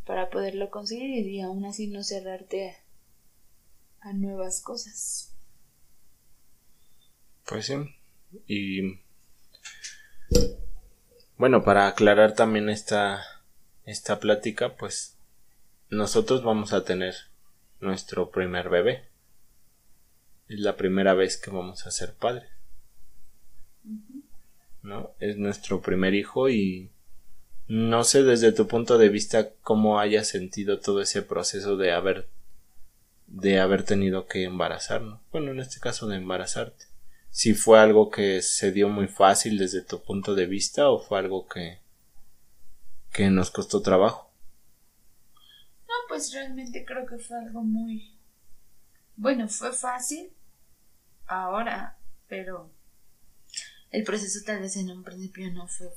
para 0.07 0.31
poderlo 0.31 0.71
conseguir 0.71 1.27
y 1.27 1.41
aún 1.41 1.65
así 1.65 1.89
no 1.89 2.03
cerrarte 2.05 2.77
a, 4.01 4.13
nuevas 4.13 4.61
cosas. 4.61 5.36
Pues 7.47 7.67
sí. 7.67 7.75
Y 8.47 9.01
bueno, 11.39 11.63
para 11.65 11.87
aclarar 11.87 12.35
también 12.35 12.69
esta, 12.69 13.23
esta 13.85 14.19
plática, 14.19 14.77
pues 14.77 15.17
nosotros 15.91 16.43
vamos 16.43 16.73
a 16.73 16.85
tener 16.85 17.15
nuestro 17.81 18.31
primer 18.31 18.69
bebé. 18.69 19.05
Es 20.49 20.61
la 20.61 20.77
primera 20.77 21.15
vez 21.15 21.37
que 21.37 21.51
vamos 21.51 21.87
a 21.87 21.91
ser 21.91 22.15
padres. 22.15 22.51
¿No? 24.83 25.11
Es 25.21 25.37
nuestro 25.37 25.83
primer 25.83 26.15
hijo 26.15 26.49
y 26.49 26.91
no 27.69 28.05
sé 28.05 28.23
desde 28.23 28.53
tu 28.53 28.67
punto 28.67 28.99
de 28.99 29.09
vista 29.09 29.51
cómo 29.63 29.99
hayas 29.99 30.29
sentido 30.29 30.79
todo 30.79 31.03
ese 31.03 31.23
proceso 31.23 31.77
de 31.77 31.93
haber 31.93 32.29
de 33.27 33.59
haber 33.59 33.83
tenido 33.83 34.27
que 34.27 34.45
embarazarnos. 34.45 35.21
Bueno, 35.33 35.51
en 35.51 35.61
este 35.61 35.81
caso 35.81 36.07
de 36.07 36.17
embarazarte. 36.17 36.86
Si 37.37 37.53
fue 37.53 37.79
algo 37.79 38.11
que 38.11 38.41
se 38.41 38.73
dio 38.73 38.89
muy 38.89 39.09
fácil 39.09 39.59
desde 39.59 39.83
tu 39.83 40.03
punto 40.03 40.35
de 40.35 40.47
vista 40.47 40.89
o 40.89 40.99
fue 40.99 41.19
algo 41.19 41.47
que 41.47 41.83
que 43.13 43.29
nos 43.29 43.51
costó 43.51 43.83
trabajo. 43.83 44.33
No, 45.87 45.95
pues 46.09 46.33
realmente 46.33 46.87
creo 46.87 47.05
que 47.05 47.19
fue 47.19 47.37
algo 47.37 47.63
muy 47.63 48.19
bueno, 49.17 49.49
fue 49.49 49.75
fácil 49.75 50.33
ahora, 51.27 51.99
pero 52.27 52.71
el 53.91 54.03
proceso 54.03 54.39
tal 54.47 54.61
vez 54.61 54.79
en 54.79 54.91
un 54.91 55.05
principio 55.05 55.53
no 55.53 55.69
fue 55.69 55.91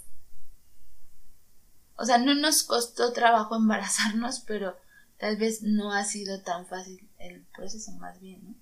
o 1.95 2.03
sea, 2.03 2.17
no 2.17 2.35
nos 2.35 2.63
costó 2.63 3.13
trabajo 3.13 3.55
embarazarnos, 3.55 4.41
pero 4.41 4.77
tal 5.17 5.37
vez 5.37 5.63
no 5.63 5.93
ha 5.93 6.03
sido 6.03 6.41
tan 6.41 6.65
fácil 6.67 7.09
el 7.17 7.45
proceso, 7.55 7.93
más 7.93 8.19
bien, 8.19 8.57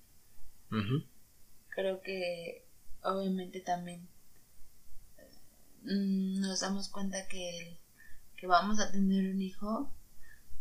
¿no? 0.70 1.04
Creo 1.70 2.00
que 2.02 2.67
obviamente 3.02 3.60
también 3.60 4.08
mm, 5.82 6.40
nos 6.40 6.60
damos 6.60 6.88
cuenta 6.88 7.26
que 7.26 7.78
que 8.38 8.46
vamos 8.46 8.78
a 8.78 8.90
tener 8.90 9.30
un 9.30 9.42
hijo 9.42 9.90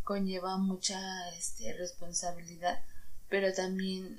conlleva 0.04 0.58
mucha 0.58 1.30
este, 1.38 1.74
responsabilidad, 1.78 2.84
pero 3.30 3.54
también 3.54 4.18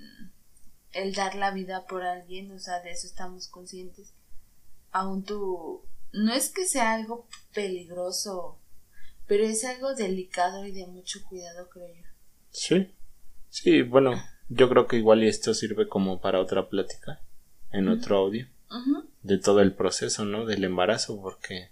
el 0.93 1.15
dar 1.15 1.35
la 1.35 1.51
vida 1.51 1.87
por 1.87 2.03
alguien, 2.03 2.53
o 2.53 2.59
sea, 2.59 2.81
de 2.81 2.93
eso 2.93 3.07
estamos 3.07 3.49
conscientes. 3.49 4.13
Aún 4.93 5.25
tú 5.25 5.83
no 6.13 6.33
es 6.33 6.51
que 6.51 6.67
sea 6.67 6.95
algo 6.95 7.27
peligroso, 7.53 8.59
pero 9.27 9.45
es 9.45 9.65
algo 9.65 9.95
delicado 9.95 10.65
y 10.65 10.73
de 10.73 10.87
mucho 10.87 11.21
cuidado, 11.29 11.69
creo 11.69 11.89
yo. 11.89 12.05
Sí, 12.51 12.95
sí, 13.49 13.83
bueno, 13.83 14.23
yo 14.49 14.69
creo 14.69 14.87
que 14.87 14.97
igual 14.97 15.25
esto 15.25 15.53
sirve 15.53 15.89
como 15.89 16.21
para 16.21 16.41
otra 16.41 16.69
plática 16.69 17.21
en 17.73 17.89
otro 17.89 18.17
audio 18.17 18.47
de 19.23 19.39
todo 19.39 19.61
el 19.61 19.73
proceso, 19.73 20.25
¿no? 20.25 20.47
Del 20.47 20.65
embarazo, 20.65 21.21
porque 21.21 21.71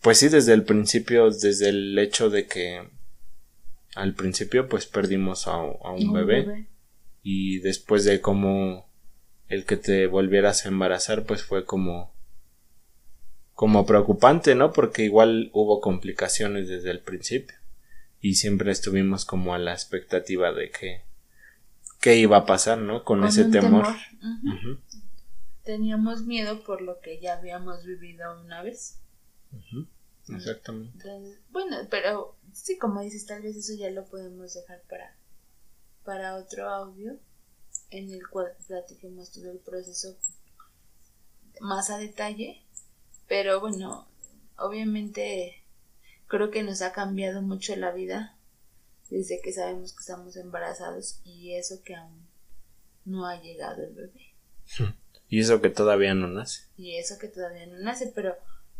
pues 0.00 0.18
sí, 0.18 0.28
desde 0.28 0.52
el 0.52 0.64
principio, 0.64 1.30
desde 1.30 1.68
el 1.68 1.98
hecho 1.98 2.28
de 2.28 2.46
que 2.46 2.88
al 3.94 4.14
principio 4.14 4.68
pues 4.68 4.86
perdimos 4.86 5.46
a, 5.46 5.58
un, 5.58 6.12
bebé, 6.12 6.66
y 7.22 7.60
después 7.60 8.04
de 8.04 8.20
como 8.20 8.88
el 9.48 9.64
que 9.64 9.76
te 9.76 10.06
volvieras 10.06 10.64
a 10.64 10.68
embarazar 10.68 11.24
pues 11.24 11.42
fue 11.42 11.64
como 11.64 12.12
como 13.54 13.86
preocupante, 13.86 14.54
¿no? 14.54 14.72
Porque 14.72 15.04
igual 15.04 15.50
hubo 15.52 15.80
complicaciones 15.80 16.68
desde 16.68 16.90
el 16.90 17.00
principio 17.00 17.56
y 18.20 18.34
siempre 18.34 18.72
estuvimos 18.72 19.24
como 19.24 19.54
a 19.54 19.58
la 19.58 19.72
expectativa 19.72 20.52
de 20.52 20.70
que 20.70 21.02
qué 22.02 22.16
iba 22.16 22.36
a 22.36 22.44
pasar, 22.44 22.76
¿no? 22.76 23.04
Con, 23.04 23.24
ese 23.24 23.46
temor. 23.46 23.86
Teníamos 25.64 26.26
miedo 26.26 26.62
por 26.64 26.82
lo 26.82 27.00
que 27.00 27.18
ya 27.20 27.38
habíamos 27.38 27.84
vivido 27.84 28.38
una 28.42 28.62
vez. 28.62 28.98
Exactamente. 30.28 31.08
bueno, 31.50 31.76
pero 31.90 32.36
sí, 32.52 32.76
como 32.76 33.00
dices, 33.00 33.26
tal 33.26 33.42
vez 33.42 33.56
eso 33.56 33.72
ya 33.74 33.90
lo 33.90 34.04
podemos 34.04 34.52
dejar 34.52 34.82
para, 34.88 35.16
para 36.04 36.36
otro 36.36 36.68
audio 36.68 37.16
en 37.90 38.12
el 38.12 38.28
cual 38.28 38.52
platiquemos 38.66 39.32
todo 39.32 39.50
el 39.50 39.58
proceso 39.58 40.16
más 41.60 41.90
a 41.90 41.98
detalle 41.98 42.62
pero 43.32 43.60
bueno, 43.60 44.06
obviamente 44.58 45.62
creo 46.26 46.50
que 46.50 46.62
nos 46.62 46.82
ha 46.82 46.92
cambiado 46.92 47.40
mucho 47.40 47.74
la 47.76 47.90
vida 47.92 48.36
desde 49.12 49.40
que 49.42 49.52
sabemos 49.52 49.92
que 49.92 50.00
estamos 50.00 50.36
embarazados 50.36 51.20
y 51.22 51.52
eso 51.52 51.82
que 51.82 51.94
aún 51.94 52.26
no 53.04 53.26
ha 53.26 53.40
llegado 53.40 53.82
el 53.82 53.92
bebé. 53.92 54.34
Y 55.28 55.40
eso 55.40 55.60
que 55.60 55.68
todavía 55.68 56.14
no 56.14 56.28
nace. 56.28 56.62
Y 56.78 56.96
eso 56.96 57.18
que 57.18 57.28
todavía 57.28 57.66
no 57.66 57.78
nace, 57.78 58.10
pero 58.14 58.36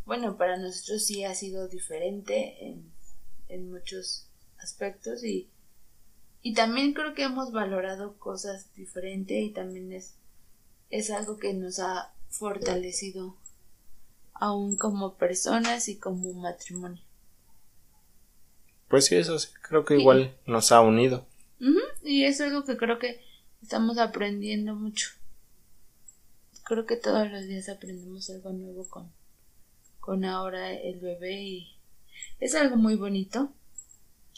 bueno, 0.07 0.39
para 0.39 0.57
nosotros 0.57 1.05
sí 1.05 1.25
ha 1.25 1.35
sido 1.35 1.69
diferente 1.69 2.67
en, 2.67 2.91
en 3.49 3.71
muchos 3.71 4.27
aspectos 4.59 5.23
y, 5.23 5.51
y 6.41 6.55
también 6.55 6.95
creo 6.95 7.15
que 7.15 7.25
hemos 7.25 7.53
valorado 7.53 8.19
cosas 8.19 8.73
diferentes 8.75 9.37
y 9.43 9.51
también 9.51 9.93
es, 9.93 10.15
es 10.89 11.11
algo 11.11 11.37
que 11.37 11.53
nos 11.53 11.79
ha 11.79 12.15
fortalecido 12.31 13.37
aún 14.33 14.77
como 14.77 15.15
personas 15.17 15.89
y 15.89 15.99
como 15.99 16.33
matrimonio. 16.33 17.03
Pues 18.93 19.07
sí, 19.07 19.17
eso 19.17 19.39
sí, 19.39 19.49
creo 19.63 19.87
que 19.87 19.99
igual 19.99 20.37
nos 20.45 20.71
ha 20.71 20.83
unido. 20.83 21.27
y 22.03 22.25
es 22.25 22.43
algo 22.43 22.63
que 22.63 22.77
creo 22.77 22.99
que 22.99 23.23
estamos 23.63 23.97
aprendiendo 23.97 24.75
mucho. 24.75 25.09
Creo 26.63 26.85
que 26.85 26.97
todos 26.97 27.31
los 27.31 27.47
días 27.47 27.71
aprendemos 27.71 28.29
algo 28.29 28.53
nuevo 28.53 28.87
con, 28.91 29.11
con 29.99 30.27
ahora 30.27 30.75
el 30.75 31.01
bebé 31.01 31.41
y 31.41 31.77
es 32.39 32.55
algo 32.55 32.77
muy 32.77 32.97
bonito. 32.97 33.55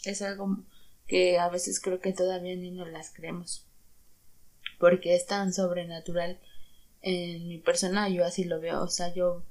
Es 0.05 0.21
algo 0.21 0.63
que 1.05 1.37
a 1.37 1.49
veces 1.49 1.81
creo 1.81 1.99
que 1.99 2.13
todavía 2.13 2.55
ni 2.55 2.71
nos 2.71 2.87
las 2.87 3.09
creemos. 3.13 3.65
Porque 4.79 5.15
es 5.15 5.25
tan 5.25 5.51
sobrenatural 5.51 6.39
en 7.01 7.49
mi 7.49 7.57
persona, 7.57 8.07
yo 8.07 8.23
así 8.23 8.45
lo 8.45 8.61
veo. 8.61 8.83
O 8.83 8.87
sea, 8.87 9.13
yo 9.13 9.43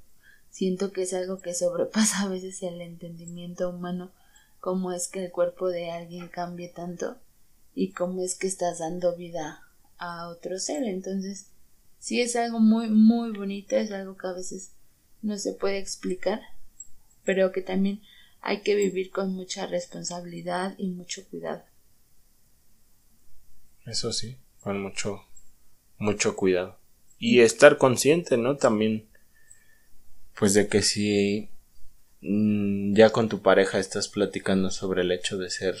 siento 0.49 0.91
que 0.91 1.03
es 1.03 1.13
algo 1.13 1.41
que 1.41 1.53
sobrepasa 1.53 2.23
a 2.23 2.27
veces 2.27 2.63
el 2.63 2.81
entendimiento 2.81 3.69
humano 3.69 4.11
cómo 4.65 4.91
es 4.91 5.07
que 5.07 5.23
el 5.23 5.31
cuerpo 5.31 5.69
de 5.69 5.91
alguien 5.91 6.27
cambie 6.27 6.69
tanto 6.69 7.17
y 7.75 7.91
cómo 7.91 8.23
es 8.23 8.33
que 8.33 8.47
estás 8.47 8.79
dando 8.79 9.15
vida 9.15 9.61
a 9.99 10.27
otro 10.27 10.57
ser. 10.57 10.83
Entonces, 10.85 11.51
sí 11.99 12.19
es 12.19 12.35
algo 12.35 12.59
muy, 12.59 12.89
muy 12.89 13.29
bonito, 13.29 13.75
es 13.75 13.91
algo 13.91 14.17
que 14.17 14.25
a 14.25 14.33
veces 14.33 14.71
no 15.21 15.37
se 15.37 15.53
puede 15.53 15.77
explicar, 15.77 16.41
pero 17.23 17.51
que 17.51 17.61
también 17.61 18.01
hay 18.41 18.61
que 18.61 18.73
vivir 18.73 19.11
con 19.11 19.35
mucha 19.35 19.67
responsabilidad 19.67 20.73
y 20.79 20.87
mucho 20.87 21.29
cuidado. 21.29 21.63
Eso 23.85 24.11
sí, 24.11 24.39
con 24.61 24.81
mucho, 24.81 25.21
mucho 25.99 26.35
cuidado. 26.35 26.79
Y 27.19 27.41
estar 27.41 27.77
consciente, 27.77 28.35
¿no? 28.35 28.57
También, 28.57 29.07
pues 30.33 30.55
de 30.55 30.67
que 30.67 30.81
si 30.81 31.51
ya 32.93 33.09
con 33.11 33.29
tu 33.29 33.41
pareja 33.41 33.79
estás 33.79 34.07
platicando 34.07 34.71
sobre 34.71 35.01
el 35.01 35.11
hecho 35.11 35.37
de 35.37 35.49
ser 35.49 35.75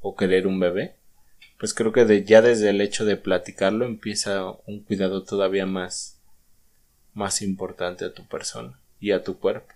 o 0.00 0.16
querer 0.16 0.46
un 0.46 0.58
bebé, 0.58 0.96
pues 1.58 1.74
creo 1.74 1.92
que 1.92 2.04
de, 2.04 2.24
ya 2.24 2.42
desde 2.42 2.70
el 2.70 2.80
hecho 2.80 3.04
de 3.04 3.16
platicarlo 3.16 3.84
empieza 3.84 4.52
un 4.66 4.82
cuidado 4.82 5.24
todavía 5.24 5.66
más 5.66 6.18
más 7.14 7.42
importante 7.42 8.04
a 8.04 8.14
tu 8.14 8.26
persona 8.26 8.80
y 8.98 9.12
a 9.12 9.22
tu 9.22 9.38
cuerpo. 9.38 9.72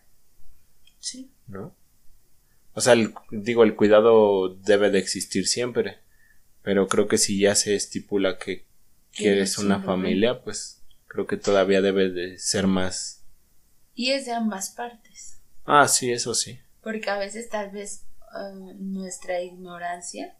Sí. 0.99 1.31
¿No? 1.47 1.75
O 2.73 2.81
sea, 2.81 2.95
digo, 3.31 3.65
el 3.65 3.75
cuidado 3.75 4.49
debe 4.49 4.91
de 4.91 4.99
existir 4.99 5.47
siempre, 5.47 5.99
pero 6.63 6.89
creo 6.89 7.09
que 7.09 7.19
si 7.19 7.39
ya 7.39 7.55
se 7.55 7.75
estipula 7.75 8.39
que 8.39 8.67
quieres 9.13 9.59
una 9.59 9.81
familia, 9.81 10.43
pues 10.43 10.83
creo 11.07 11.27
que 11.27 11.37
todavía 11.37 11.81
debe 11.81 12.11
de 12.11 12.39
ser 12.39 12.67
más. 12.67 13.25
Y 13.95 14.11
es 14.11 14.27
de 14.27 14.33
ambas 14.33 14.71
partes. 14.71 15.36
Ah, 15.67 15.89
sí, 15.89 16.13
eso 16.13 16.35
sí. 16.35 16.61
Porque 16.83 17.11
a 17.11 17.19
veces 17.19 17.49
tal 17.49 17.71
vez 17.71 18.05
um, 18.35 18.95
nuestra 18.95 19.43
ignorancia, 19.43 20.37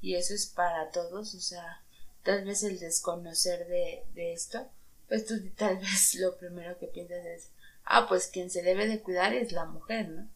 y 0.00 0.14
eso 0.14 0.34
es 0.34 0.46
para 0.46 0.90
todos, 0.90 1.34
o 1.34 1.40
sea, 1.40 1.82
tal 2.22 2.44
vez 2.44 2.62
el 2.62 2.78
desconocer 2.78 3.66
de, 3.66 4.04
de 4.14 4.32
esto, 4.32 4.68
pues 5.08 5.26
tú 5.26 5.34
tal 5.56 5.78
vez 5.80 6.14
lo 6.16 6.36
primero 6.36 6.78
que 6.78 6.86
piensas 6.86 7.24
es, 7.24 7.50
ah, 7.84 8.06
pues 8.08 8.28
quien 8.28 8.50
se 8.50 8.62
debe 8.62 8.86
de 8.86 9.00
cuidar 9.00 9.32
es 9.32 9.52
la 9.52 9.64
mujer, 9.64 10.08
¿no? 10.08 10.28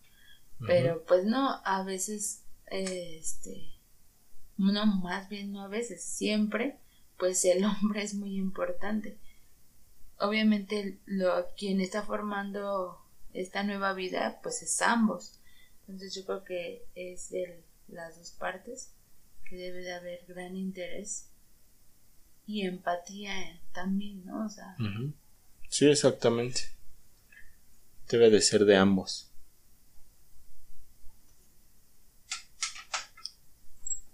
Pero 0.66 1.04
pues 1.04 1.24
no, 1.24 1.62
a 1.64 1.82
veces, 1.84 2.42
este, 2.66 3.78
no, 4.58 4.84
más 4.84 5.30
bien 5.30 5.52
no 5.52 5.62
a 5.62 5.68
veces, 5.68 6.04
siempre, 6.04 6.76
pues 7.18 7.44
el 7.46 7.64
hombre 7.82 8.02
es 8.02 8.14
muy 8.14 8.36
importante. 8.36 9.16
Obviamente 10.18 10.98
lo, 11.06 11.48
quien 11.56 11.80
está 11.80 12.02
formando 12.02 12.98
esta 13.34 13.62
nueva 13.62 13.92
vida, 13.94 14.40
pues 14.42 14.62
es 14.62 14.80
ambos. 14.82 15.40
Entonces 15.82 16.14
yo 16.14 16.24
creo 16.24 16.44
que 16.44 16.86
es 16.94 17.30
de 17.30 17.64
las 17.88 18.16
dos 18.16 18.30
partes 18.32 18.92
que 19.48 19.56
debe 19.56 19.80
de 19.80 19.92
haber 19.92 20.24
gran 20.26 20.54
interés 20.56 21.28
y 22.46 22.62
empatía 22.62 23.60
también, 23.72 24.24
¿no? 24.24 24.46
O 24.46 24.48
sea, 24.48 24.76
Sí, 25.68 25.88
exactamente. 25.88 26.62
Debe 28.08 28.30
de 28.30 28.40
ser 28.40 28.64
de 28.64 28.76
ambos. 28.76 29.30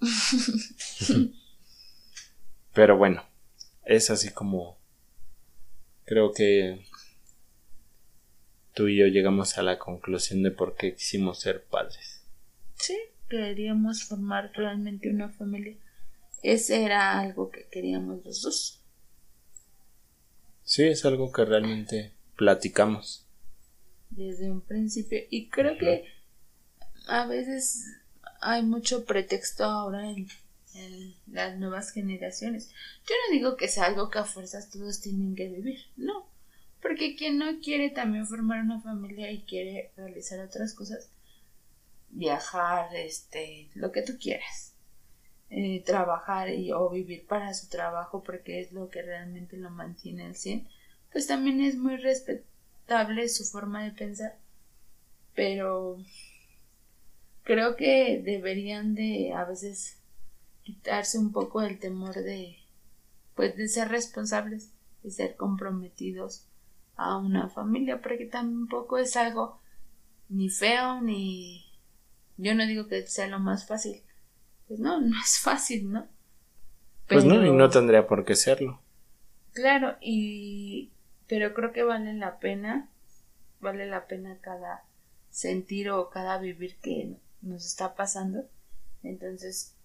Pero 2.74 2.98
bueno, 2.98 3.24
es 3.84 4.10
así 4.10 4.30
como 4.30 4.76
creo 6.04 6.32
que 6.32 6.84
tú 8.76 8.88
y 8.88 8.98
yo 8.98 9.06
llegamos 9.06 9.56
a 9.56 9.62
la 9.62 9.78
conclusión 9.78 10.42
de 10.42 10.50
por 10.50 10.76
qué 10.76 10.94
quisimos 10.94 11.40
ser 11.40 11.64
padres. 11.64 12.22
Sí, 12.74 12.94
queríamos 13.26 14.04
formar 14.04 14.52
realmente 14.54 15.08
una 15.08 15.30
familia. 15.30 15.78
Ese 16.42 16.84
era 16.84 17.18
algo 17.18 17.50
que 17.50 17.66
queríamos 17.70 18.22
los 18.22 18.42
dos. 18.42 18.82
Sí, 20.62 20.82
es 20.84 21.06
algo 21.06 21.32
que 21.32 21.46
realmente 21.46 22.12
platicamos. 22.36 23.26
Desde 24.10 24.50
un 24.50 24.60
principio. 24.60 25.20
Y 25.30 25.48
creo 25.48 25.78
que 25.78 26.04
a 27.08 27.26
veces 27.26 27.82
hay 28.42 28.62
mucho 28.62 29.06
pretexto 29.06 29.64
ahora 29.64 30.10
en, 30.10 30.28
en, 30.74 31.14
las 31.28 31.58
nuevas 31.58 31.92
generaciones. 31.92 32.68
Yo 33.08 33.14
no 33.26 33.32
digo 33.32 33.56
que 33.56 33.68
sea 33.68 33.86
algo 33.86 34.10
que 34.10 34.18
a 34.18 34.24
fuerzas 34.24 34.68
todos 34.70 35.00
tienen 35.00 35.34
que 35.34 35.48
vivir, 35.48 35.78
no. 35.96 36.35
Porque 36.96 37.14
quien 37.14 37.36
no 37.36 37.60
quiere 37.60 37.90
también 37.90 38.26
formar 38.26 38.62
una 38.62 38.80
familia 38.80 39.30
y 39.30 39.42
quiere 39.42 39.90
realizar 39.98 40.40
otras 40.40 40.72
cosas, 40.72 41.10
viajar, 42.08 42.88
este, 42.96 43.68
lo 43.74 43.92
que 43.92 44.00
tú 44.00 44.14
quieras, 44.18 44.72
eh, 45.50 45.82
trabajar 45.84 46.48
y, 46.48 46.72
o 46.72 46.88
vivir 46.88 47.26
para 47.26 47.52
su 47.52 47.68
trabajo 47.68 48.22
porque 48.22 48.62
es 48.62 48.72
lo 48.72 48.88
que 48.88 49.02
realmente 49.02 49.58
lo 49.58 49.68
mantiene 49.68 50.24
al 50.24 50.36
100, 50.36 50.66
pues 51.12 51.26
también 51.26 51.60
es 51.60 51.76
muy 51.76 51.98
respetable 51.98 53.28
su 53.28 53.44
forma 53.44 53.84
de 53.84 53.90
pensar, 53.90 54.38
pero 55.34 55.98
creo 57.42 57.76
que 57.76 58.22
deberían 58.24 58.94
de 58.94 59.34
a 59.34 59.44
veces 59.44 59.98
quitarse 60.62 61.18
un 61.18 61.30
poco 61.30 61.60
el 61.60 61.78
temor 61.78 62.14
de 62.14 62.56
pues 63.34 63.54
de 63.54 63.68
ser 63.68 63.88
responsables 63.88 64.70
y 65.04 65.10
ser 65.10 65.36
comprometidos 65.36 66.45
a 66.96 67.16
una 67.18 67.48
familia, 67.48 68.00
porque 68.00 68.26
tampoco 68.26 68.98
es 68.98 69.16
algo 69.16 69.60
ni 70.28 70.48
feo 70.48 71.00
ni 71.00 71.66
yo 72.36 72.54
no 72.54 72.66
digo 72.66 72.86
que 72.86 73.06
sea 73.06 73.28
lo 73.28 73.38
más 73.38 73.66
fácil. 73.66 74.02
Pues 74.68 74.80
no, 74.80 75.00
no 75.00 75.16
es 75.20 75.38
fácil, 75.38 75.90
¿no? 75.90 76.06
Pues 77.08 77.24
no, 77.24 77.44
y 77.44 77.52
no 77.52 77.70
tendría 77.70 78.06
por 78.06 78.24
qué 78.24 78.34
serlo. 78.34 78.80
Claro, 79.52 79.96
y 80.00 80.92
pero 81.28 81.54
creo 81.54 81.72
que 81.72 81.84
vale 81.84 82.12
la 82.14 82.38
pena, 82.38 82.90
vale 83.60 83.86
la 83.86 84.06
pena 84.06 84.38
cada 84.40 84.84
sentir 85.30 85.90
o 85.90 86.10
cada 86.10 86.38
vivir 86.38 86.76
que 86.78 87.16
nos 87.42 87.64
está 87.64 87.94
pasando. 87.94 88.48
Entonces, 89.02 89.76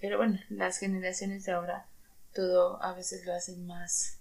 pero 0.00 0.16
bueno, 0.16 0.38
las 0.48 0.78
generaciones 0.78 1.44
de 1.44 1.52
ahora 1.52 1.88
todo 2.34 2.80
a 2.82 2.94
veces 2.94 3.26
lo 3.26 3.34
hacen 3.34 3.66
más 3.66 4.19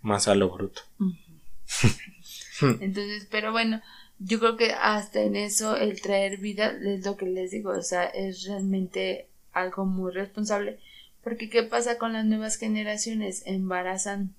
más 0.00 0.28
a 0.28 0.34
lo 0.34 0.50
bruto. 0.50 0.82
Entonces, 2.60 3.26
pero 3.30 3.52
bueno, 3.52 3.80
yo 4.18 4.38
creo 4.40 4.56
que 4.56 4.72
hasta 4.72 5.20
en 5.20 5.36
eso 5.36 5.76
el 5.76 6.00
traer 6.00 6.38
vida 6.38 6.72
es 6.84 7.04
lo 7.04 7.16
que 7.16 7.26
les 7.26 7.50
digo, 7.50 7.70
o 7.70 7.82
sea, 7.82 8.04
es 8.04 8.44
realmente 8.44 9.28
algo 9.52 9.84
muy 9.84 10.12
responsable, 10.12 10.78
porque 11.22 11.48
¿qué 11.48 11.62
pasa 11.62 11.98
con 11.98 12.12
las 12.12 12.24
nuevas 12.24 12.56
generaciones? 12.56 13.42
Embarazan 13.46 14.34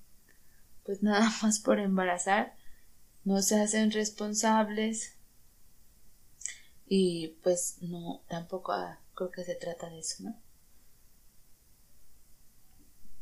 pues 0.84 1.02
nada 1.02 1.30
más 1.42 1.60
por 1.60 1.78
embarazar, 1.78 2.54
no 3.24 3.42
se 3.42 3.60
hacen 3.60 3.90
responsables 3.90 5.14
y 6.88 7.36
pues 7.42 7.76
no, 7.80 8.22
tampoco 8.28 8.72
ah, 8.72 8.98
creo 9.14 9.30
que 9.30 9.44
se 9.44 9.54
trata 9.54 9.88
de 9.88 10.00
eso, 10.00 10.24
¿no? 10.24 10.36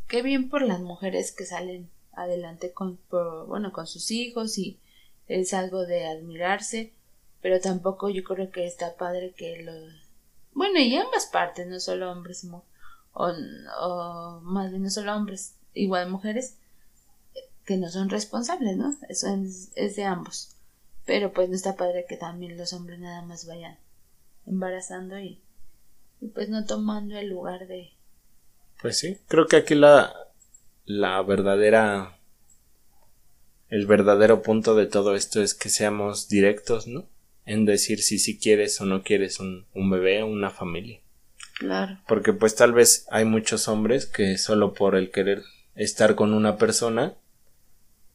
Qué 0.07 0.23
bien 0.23 0.49
por 0.49 0.63
las 0.63 0.81
mujeres 0.81 1.33
que 1.33 1.45
salen 1.45 1.91
adelante 2.23 2.73
con, 2.73 2.99
bueno, 3.47 3.73
con 3.73 3.87
sus 3.87 4.11
hijos 4.11 4.59
y 4.59 4.79
es 5.27 5.55
algo 5.55 5.87
de 5.87 6.07
admirarse, 6.07 6.93
pero 7.41 7.61
tampoco 7.61 8.09
yo 8.09 8.25
creo 8.25 8.51
que 8.51 8.67
está 8.67 8.97
padre 8.97 9.35
que 9.37 9.63
lo, 9.63 9.73
Bueno, 10.53 10.81
y 10.81 10.97
ambas 10.97 11.27
partes, 11.27 11.67
no 11.67 11.81
solo 11.81 12.11
hombres 12.11 12.47
o, 13.13 13.33
o 13.81 14.41
más 14.43 14.71
bien 14.71 14.83
no 14.83 14.91
solo 14.91 15.15
hombres, 15.15 15.55
igual 15.75 16.11
mujeres, 16.11 16.57
que 17.65 17.77
no 17.77 17.91
son 17.91 18.09
responsables, 18.09 18.77
¿no? 18.77 18.97
Eso 19.09 19.29
es, 19.29 19.71
es 19.75 19.97
de 19.97 20.05
ambos. 20.05 20.57
Pero 21.05 21.33
pues 21.33 21.49
no 21.49 21.55
está 21.55 21.77
padre 21.77 22.07
que 22.09 22.17
también 22.17 22.57
los 22.57 22.73
hombres 22.73 22.99
nada 22.99 23.23
más 23.23 23.47
vayan 23.47 23.79
embarazando 24.47 25.19
y 25.19 25.43
pues 26.35 26.49
no 26.49 26.65
tomando 26.65 27.17
el 27.17 27.29
lugar 27.29 27.67
de... 27.67 27.93
Pues 28.81 28.99
sí, 28.99 29.19
creo 29.29 29.47
que 29.47 29.57
aquí 29.57 29.75
la, 29.75 30.13
la 30.89 31.21
verdadera 31.21 32.19
el 33.69 33.87
verdadero 33.87 34.41
punto 34.41 34.75
de 34.75 34.87
todo 34.87 35.15
esto 35.15 35.43
es 35.43 35.53
que 35.53 35.69
seamos 35.69 36.31
directos, 36.31 36.87
¿no? 36.87 37.07
En 37.45 37.67
decir 37.67 38.03
si 38.03 38.19
sí 38.19 38.39
quieres 38.39 38.81
o 38.81 38.87
no 38.87 39.03
quieres 39.03 39.39
un, 39.39 39.67
un 39.75 39.91
bebé 39.91 40.23
o 40.23 40.27
una 40.27 40.49
familia. 40.49 41.01
Claro. 41.59 42.01
Porque 42.09 42.33
pues 42.33 42.55
tal 42.55 42.73
vez 42.73 43.07
hay 43.11 43.27
muchos 43.27 43.69
hombres 43.69 44.07
que 44.07 44.39
solo 44.39 44.73
por 44.73 44.97
el 44.97 45.11
querer 45.11 45.43
estar 45.75 46.15
con 46.15 46.33
una 46.33 46.57
persona, 46.57 47.15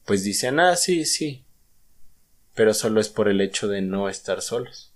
pues 0.05 0.23
dicen, 0.23 0.59
ah, 0.59 0.75
sí, 0.75 1.05
sí. 1.05 1.43
Pero 2.55 2.73
solo 2.73 2.99
es 2.99 3.09
por 3.09 3.29
el 3.29 3.39
hecho 3.39 3.67
de 3.67 3.83
no 3.83 4.09
estar 4.09 4.41
solos. 4.41 4.93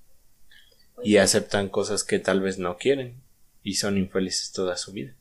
Y 1.04 1.18
aceptan 1.18 1.70
cosas 1.70 2.04
que 2.04 2.18
tal 2.18 2.42
vez 2.42 2.58
no 2.58 2.78
quieren. 2.78 3.22
Y 3.62 3.76
son 3.76 3.98
infelices 3.98 4.52
toda 4.52 4.78
su 4.78 4.92
vida. 4.92 5.14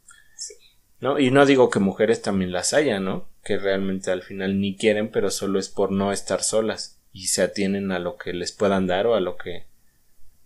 ¿No? 1.00 1.18
Y 1.18 1.30
no 1.30 1.44
digo 1.44 1.68
que 1.70 1.78
mujeres 1.78 2.22
también 2.22 2.52
las 2.52 2.72
haya, 2.72 3.00
¿no? 3.00 3.28
Que 3.44 3.58
realmente 3.58 4.10
al 4.10 4.22
final 4.22 4.60
ni 4.60 4.76
quieren, 4.76 5.10
pero 5.10 5.30
solo 5.30 5.58
es 5.58 5.68
por 5.68 5.92
no 5.92 6.12
estar 6.12 6.42
solas. 6.42 6.98
Y 7.12 7.28
se 7.28 7.42
atienen 7.42 7.92
a 7.92 7.98
lo 7.98 8.16
que 8.16 8.32
les 8.32 8.52
puedan 8.52 8.86
dar 8.86 9.06
o 9.06 9.14
a 9.14 9.20
lo 9.20 9.36
que. 9.36 9.66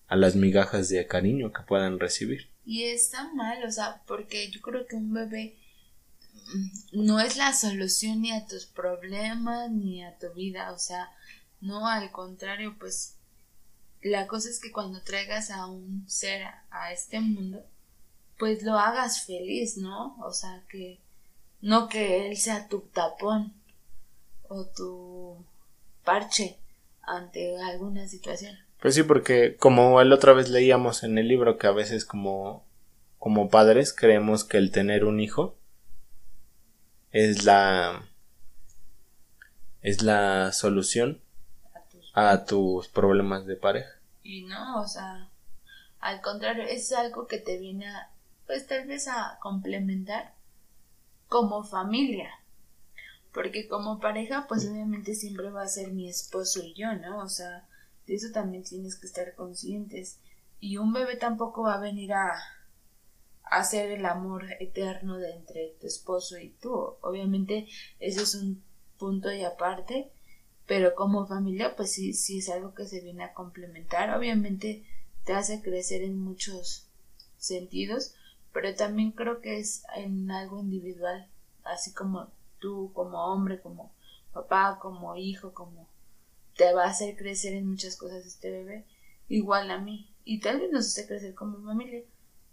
a 0.08 0.16
las 0.16 0.34
migajas 0.34 0.88
de 0.88 1.06
cariño 1.06 1.52
que 1.52 1.62
puedan 1.62 2.00
recibir. 2.00 2.48
Y 2.64 2.84
está 2.84 3.32
mal, 3.32 3.64
o 3.64 3.70
sea, 3.70 4.02
porque 4.06 4.50
yo 4.50 4.60
creo 4.60 4.86
que 4.86 4.96
un 4.96 5.12
bebé 5.12 5.56
mm, 6.54 7.04
no 7.04 7.20
es 7.20 7.36
la 7.36 7.52
solución 7.52 8.22
ni 8.22 8.32
a 8.32 8.46
tus 8.46 8.66
problemas 8.66 9.70
ni 9.70 10.04
a 10.04 10.16
tu 10.18 10.32
vida, 10.34 10.72
o 10.72 10.78
sea, 10.78 11.10
no, 11.60 11.88
al 11.88 12.10
contrario, 12.10 12.76
pues 12.78 13.16
la 14.02 14.26
cosa 14.26 14.48
es 14.48 14.60
que 14.60 14.72
cuando 14.72 15.02
traigas 15.02 15.50
a 15.50 15.66
un 15.66 16.08
ser 16.08 16.42
a 16.70 16.92
este 16.92 17.20
mundo, 17.20 17.64
pues 18.40 18.64
lo 18.64 18.76
hagas 18.76 19.24
feliz, 19.24 19.76
¿no? 19.76 20.16
O 20.24 20.32
sea, 20.32 20.64
que 20.68 20.98
no 21.60 21.88
que 21.88 22.26
él 22.26 22.36
sea 22.38 22.66
tu 22.68 22.80
tapón 22.80 23.52
o 24.48 24.64
tu 24.66 25.44
parche 26.04 26.58
ante 27.02 27.56
alguna 27.62 28.08
situación. 28.08 28.58
Pues 28.80 28.94
sí, 28.96 29.02
porque 29.04 29.56
como 29.58 30.02
la 30.02 30.14
otra 30.14 30.32
vez 30.32 30.48
leíamos 30.48 31.04
en 31.04 31.18
el 31.18 31.28
libro 31.28 31.56
que 31.58 31.66
a 31.68 31.72
veces 31.72 32.04
como 32.04 32.64
como 33.18 33.50
padres 33.50 33.92
creemos 33.92 34.44
que 34.44 34.56
el 34.56 34.72
tener 34.72 35.04
un 35.04 35.20
hijo 35.20 35.54
es 37.12 37.44
la 37.44 38.02
es 39.82 40.02
la 40.02 40.52
solución 40.52 41.20
A 41.74 41.80
tus- 41.90 42.12
a 42.14 42.44
tus 42.46 42.88
problemas 42.88 43.46
de 43.46 43.56
pareja. 43.56 43.90
Y 44.22 44.42
no, 44.44 44.80
o 44.80 44.86
sea, 44.86 45.28
al 46.00 46.20
contrario, 46.22 46.64
es 46.64 46.92
algo 46.92 47.26
que 47.26 47.38
te 47.38 47.58
viene 47.58 47.86
a, 47.88 48.10
pues 48.50 48.66
tal 48.66 48.84
vez 48.88 49.06
a 49.06 49.38
complementar 49.40 50.34
como 51.28 51.62
familia. 51.62 52.30
Porque 53.32 53.68
como 53.68 54.00
pareja, 54.00 54.46
pues 54.48 54.66
obviamente 54.66 55.14
siempre 55.14 55.50
va 55.50 55.62
a 55.62 55.68
ser 55.68 55.92
mi 55.92 56.08
esposo 56.08 56.60
y 56.64 56.74
yo, 56.74 56.92
¿no? 56.94 57.20
O 57.22 57.28
sea, 57.28 57.68
de 58.08 58.16
eso 58.16 58.32
también 58.32 58.64
tienes 58.64 58.96
que 58.96 59.06
estar 59.06 59.36
conscientes. 59.36 60.18
Y 60.58 60.78
un 60.78 60.92
bebé 60.92 61.14
tampoco 61.14 61.62
va 61.62 61.74
a 61.74 61.80
venir 61.80 62.12
a, 62.12 62.32
hacer 63.44 63.92
el 63.92 64.04
amor 64.04 64.46
eterno 64.58 65.18
de 65.18 65.30
entre 65.30 65.76
tu 65.80 65.86
esposo 65.86 66.36
y 66.36 66.48
tú. 66.48 66.96
Obviamente, 67.02 67.68
eso 68.00 68.22
es 68.22 68.34
un 68.34 68.64
punto 68.98 69.30
y 69.30 69.44
aparte 69.44 70.10
pero 70.66 70.96
como 70.96 71.26
familia 71.26 71.76
pues 71.76 71.92
sí, 71.92 72.14
sí 72.14 72.38
es 72.38 72.48
algo 72.48 72.74
que 72.74 72.86
se 72.86 73.00
viene 73.00 73.22
a 73.22 73.32
complementar. 73.32 74.10
Obviamente 74.16 74.84
te 75.24 75.34
hace 75.34 75.62
crecer 75.62 76.02
en 76.02 76.18
muchos 76.18 76.90
sentidos, 77.40 78.14
pero 78.52 78.74
también 78.74 79.12
creo 79.12 79.40
que 79.40 79.58
es 79.58 79.84
en 79.96 80.30
algo 80.30 80.60
individual, 80.60 81.28
así 81.64 81.92
como 81.92 82.28
tú 82.58 82.90
como 82.94 83.24
hombre, 83.26 83.60
como 83.60 83.92
papá, 84.32 84.78
como 84.80 85.16
hijo, 85.16 85.52
como 85.52 85.88
te 86.56 86.72
va 86.72 86.84
a 86.84 86.90
hacer 86.90 87.16
crecer 87.16 87.54
en 87.54 87.68
muchas 87.68 87.96
cosas 87.96 88.26
este 88.26 88.50
bebé, 88.50 88.84
igual 89.28 89.70
a 89.70 89.78
mí, 89.78 90.10
y 90.24 90.40
tal 90.40 90.60
vez 90.60 90.70
nos 90.70 90.86
hace 90.86 91.06
crecer 91.06 91.34
como 91.34 91.64
familia, 91.64 92.02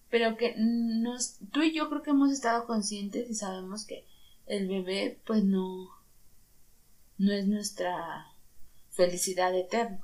pero 0.09 0.37
que 0.37 0.55
nos, 0.57 1.39
tú 1.51 1.61
y 1.61 1.73
yo 1.73 1.89
creo 1.89 2.03
que 2.03 2.11
hemos 2.11 2.31
estado 2.31 2.65
conscientes 2.65 3.29
y 3.29 3.35
sabemos 3.35 3.85
que 3.85 4.05
el 4.45 4.67
bebé 4.67 5.19
pues 5.25 5.43
no 5.43 5.89
no 7.17 7.33
es 7.33 7.47
nuestra 7.47 8.27
felicidad 8.91 9.55
eterna. 9.55 9.99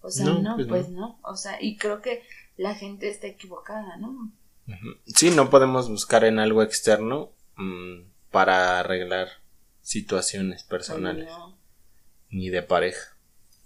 O 0.00 0.10
sea, 0.10 0.26
No, 0.26 0.40
no, 0.40 0.54
pues 0.56 0.68
pues, 0.68 0.88
no. 0.88 1.00
no. 1.00 1.18
O 1.22 1.36
sea, 1.36 1.62
y 1.62 1.76
creo 1.76 2.00
que 2.00 2.22
la 2.56 2.74
gente 2.74 3.08
está 3.08 3.26
equivocada, 3.26 3.96
¿no? 3.98 4.32
Sí, 5.06 5.30
no 5.30 5.50
podemos 5.50 5.88
buscar 5.88 6.24
en 6.24 6.38
algo 6.38 6.62
externo 6.62 7.32
mm, 7.56 8.02
para 8.30 8.80
arreglar 8.80 9.28
situaciones 9.82 10.62
personales 10.62 11.26
Pues 11.26 11.38
no, 11.38 11.58
ni 12.30 12.48
de 12.50 12.62
pareja. 12.62 13.16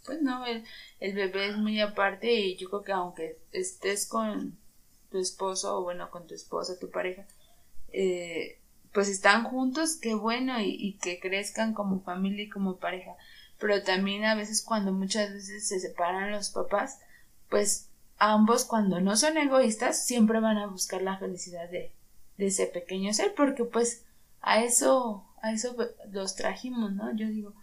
pues 0.05 0.23
no, 0.23 0.47
el, 0.47 0.65
el 1.01 1.15
bebé 1.15 1.49
es 1.49 1.57
muy 1.57 1.81
aparte 1.81 2.33
y 2.33 2.57
yo 2.57 2.69
creo 2.71 2.83
que 2.83 2.93
aunque 2.93 3.39
estés 3.53 4.07
con 4.07 4.57
tu 5.11 5.19
esposo 5.19 5.79
o 5.79 5.83
bueno, 5.83 6.11
con 6.11 6.27
tu 6.27 6.35
esposa, 6.35 6.79
tu 6.79 6.91
pareja, 6.91 7.27
eh, 7.93 8.59
pues 8.93 9.09
están 9.09 9.45
juntos, 9.45 9.97
qué 10.01 10.15
bueno, 10.15 10.61
y, 10.61 10.71
y 10.79 10.95
que 10.99 11.21
crezcan 11.21 11.75
como 11.75 12.01
familia 12.03 12.45
y 12.45 12.49
como 12.49 12.79
pareja. 12.79 13.15
Pero 13.59 13.83
también 13.83 14.25
a 14.25 14.35
veces 14.35 14.63
cuando 14.63 14.93
muchas 14.93 15.33
veces 15.33 15.69
se 15.69 15.81
separan 15.81 16.33
los 16.33 16.51
papás, 16.51 16.99
pues 17.51 17.89
ambos 18.18 18.64
cuando 18.64 19.00
no 19.00 19.16
son 19.16 19.37
egoístas 19.37 20.05
siempre 20.07 20.40
van 20.40 20.59
a 20.59 20.66
buscar 20.66 21.02
la 21.02 21.18
felicidad 21.18 21.68
de, 21.70 21.92
de 22.38 22.46
ese 22.46 22.66
pequeño 22.66 23.12
ser, 23.12 23.35
porque 23.35 23.64
pues 23.64 24.05
a 24.40 24.62
eso, 24.62 25.24
a 25.42 25.52
eso 25.52 25.76
los 26.11 26.35
trajimos, 26.37 26.92
¿no? 26.92 27.14
Yo 27.16 27.26
digo, 27.29 27.55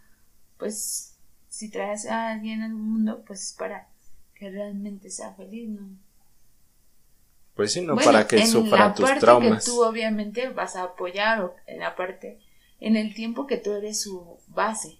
pues 0.58 1.16
si 1.48 1.70
traes 1.70 2.06
a 2.06 2.30
alguien 2.32 2.62
al 2.62 2.74
mundo, 2.74 3.22
pues 3.26 3.42
es 3.50 3.52
para 3.54 3.88
que 4.34 4.50
realmente 4.50 5.10
sea 5.10 5.32
feliz, 5.34 5.68
¿no? 5.70 5.88
Pues 7.54 7.72
sí, 7.72 7.80
no 7.82 7.94
Bueno, 7.94 8.10
para 8.12 8.26
que 8.26 8.40
en 8.40 8.48
sufra 8.48 8.88
la 8.88 8.94
tus 8.94 9.04
parte 9.04 9.20
traumas. 9.20 9.64
que 9.64 9.70
tú 9.70 9.82
obviamente 9.84 10.48
vas 10.48 10.76
a 10.76 10.82
apoyar 10.84 11.40
o 11.42 11.54
en 11.66 11.80
la 11.80 11.94
parte 11.94 12.40
en 12.80 12.96
el 12.96 13.14
tiempo 13.14 13.46
que 13.46 13.56
tú 13.56 13.72
eres 13.72 14.00
su 14.00 14.38
base 14.48 14.98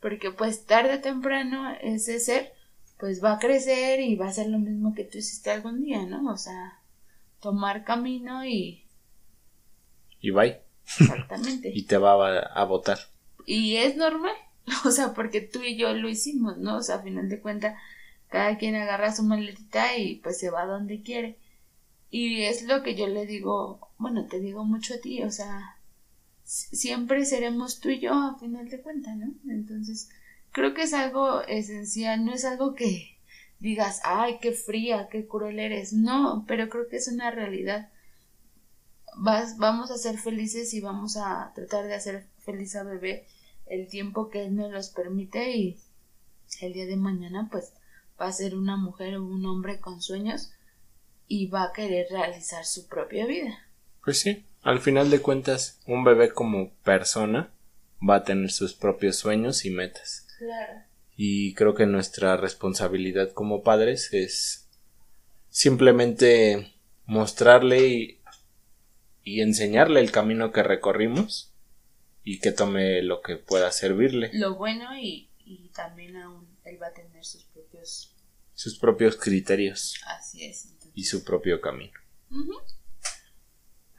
porque 0.00 0.30
pues 0.30 0.66
tarde 0.66 0.94
o 0.96 1.00
temprano 1.00 1.74
ese 1.80 2.20
ser 2.20 2.52
pues 2.98 3.22
va 3.24 3.34
a 3.34 3.38
crecer 3.38 4.00
y 4.00 4.16
va 4.16 4.28
a 4.28 4.32
ser 4.32 4.48
lo 4.48 4.58
mismo 4.58 4.94
que 4.94 5.04
tú 5.04 5.18
hiciste 5.18 5.50
algún 5.50 5.82
día 5.84 6.04
no 6.06 6.30
o 6.32 6.36
sea 6.38 6.78
tomar 7.40 7.84
camino 7.84 8.44
y 8.46 8.84
Y 10.20 10.30
bye. 10.30 10.60
exactamente. 10.98 11.70
Y 11.74 11.84
te 11.84 11.96
va 11.96 12.12
a, 12.12 12.40
a 12.60 12.64
votar. 12.64 12.98
y 13.46 13.76
es 13.76 13.96
normal 13.96 14.34
o 14.84 14.90
sea 14.90 15.14
porque 15.14 15.40
tú 15.40 15.62
y 15.62 15.76
yo 15.76 15.92
lo 15.94 16.08
hicimos 16.08 16.58
no 16.58 16.76
o 16.78 16.82
sea 16.82 16.96
a 16.96 17.02
final 17.02 17.28
de 17.28 17.40
cuentas 17.40 17.78
cada 18.28 18.58
quien 18.58 18.74
agarra 18.74 19.14
su 19.14 19.22
maletita 19.22 19.96
y 19.96 20.16
pues 20.16 20.38
se 20.38 20.50
va 20.50 20.66
donde 20.66 21.00
quiere. 21.02 21.38
Y 22.10 22.42
es 22.42 22.64
lo 22.64 22.82
que 22.82 22.94
yo 22.96 23.06
le 23.08 23.26
digo 23.26 23.80
bueno 23.98 24.26
te 24.26 24.40
digo 24.40 24.64
mucho 24.64 24.94
a 24.94 24.98
ti 25.00 25.22
o 25.24 25.30
sea 25.32 25.76
si- 26.44 26.76
siempre 26.76 27.24
seremos 27.26 27.80
tú 27.80 27.90
y 27.90 28.00
yo 28.00 28.14
a 28.14 28.38
final 28.38 28.68
de 28.68 28.82
cuentas 28.82 29.16
no 29.16 29.32
entonces 29.50 30.10
creo 30.56 30.72
que 30.72 30.84
es 30.84 30.94
algo 30.94 31.42
esencial 31.42 32.24
no 32.24 32.32
es 32.32 32.46
algo 32.46 32.74
que 32.74 33.18
digas 33.58 34.00
ay 34.04 34.38
qué 34.40 34.52
fría 34.52 35.06
qué 35.12 35.26
cruel 35.26 35.58
eres 35.58 35.92
no 35.92 36.46
pero 36.48 36.70
creo 36.70 36.88
que 36.88 36.96
es 36.96 37.08
una 37.08 37.30
realidad 37.30 37.90
Vas, 39.18 39.58
vamos 39.58 39.90
a 39.90 39.98
ser 39.98 40.16
felices 40.16 40.72
y 40.72 40.80
vamos 40.80 41.18
a 41.18 41.52
tratar 41.54 41.86
de 41.86 41.94
hacer 41.94 42.26
feliz 42.38 42.74
a 42.74 42.84
bebé 42.84 43.26
el 43.66 43.86
tiempo 43.88 44.30
que 44.30 44.46
él 44.46 44.56
nos 44.56 44.72
los 44.72 44.88
permite 44.88 45.54
y 45.54 45.78
el 46.62 46.72
día 46.72 46.86
de 46.86 46.96
mañana 46.96 47.48
pues 47.52 47.74
va 48.18 48.28
a 48.28 48.32
ser 48.32 48.54
una 48.56 48.78
mujer 48.78 49.16
o 49.16 49.24
un 49.24 49.44
hombre 49.44 49.78
con 49.78 50.00
sueños 50.00 50.52
y 51.28 51.48
va 51.48 51.64
a 51.64 51.72
querer 51.74 52.06
realizar 52.10 52.64
su 52.64 52.86
propia 52.88 53.26
vida. 53.26 53.58
Pues 54.02 54.20
sí, 54.20 54.46
al 54.62 54.80
final 54.80 55.10
de 55.10 55.20
cuentas, 55.20 55.80
un 55.86 56.04
bebé 56.04 56.32
como 56.32 56.70
persona 56.84 57.50
va 58.06 58.16
a 58.16 58.24
tener 58.24 58.50
sus 58.50 58.74
propios 58.74 59.16
sueños 59.16 59.64
y 59.64 59.70
metas. 59.70 60.25
Claro. 60.38 60.82
Y 61.16 61.54
creo 61.54 61.74
que 61.74 61.86
nuestra 61.86 62.36
responsabilidad 62.36 63.32
como 63.32 63.62
padres 63.62 64.12
es 64.12 64.68
simplemente 65.48 66.74
mostrarle 67.06 67.88
y, 67.88 68.20
y 69.24 69.40
enseñarle 69.40 70.00
el 70.00 70.12
camino 70.12 70.52
que 70.52 70.62
recorrimos 70.62 71.52
y 72.22 72.40
que 72.40 72.52
tome 72.52 73.02
lo 73.02 73.22
que 73.22 73.36
pueda 73.36 73.70
servirle, 73.70 74.30
Lo 74.34 74.56
bueno 74.56 74.96
y, 74.98 75.30
y 75.44 75.68
también 75.68 76.16
aún 76.16 76.46
él 76.64 76.82
va 76.82 76.88
a 76.88 76.92
tener 76.92 77.24
sus 77.24 77.44
propios... 77.44 78.14
sus 78.54 78.78
propios 78.78 79.16
criterios. 79.16 79.94
Así 80.06 80.44
es. 80.44 80.66
Entonces, 80.66 80.92
y 80.94 81.04
su 81.04 81.24
propio 81.24 81.60
camino. 81.60 81.98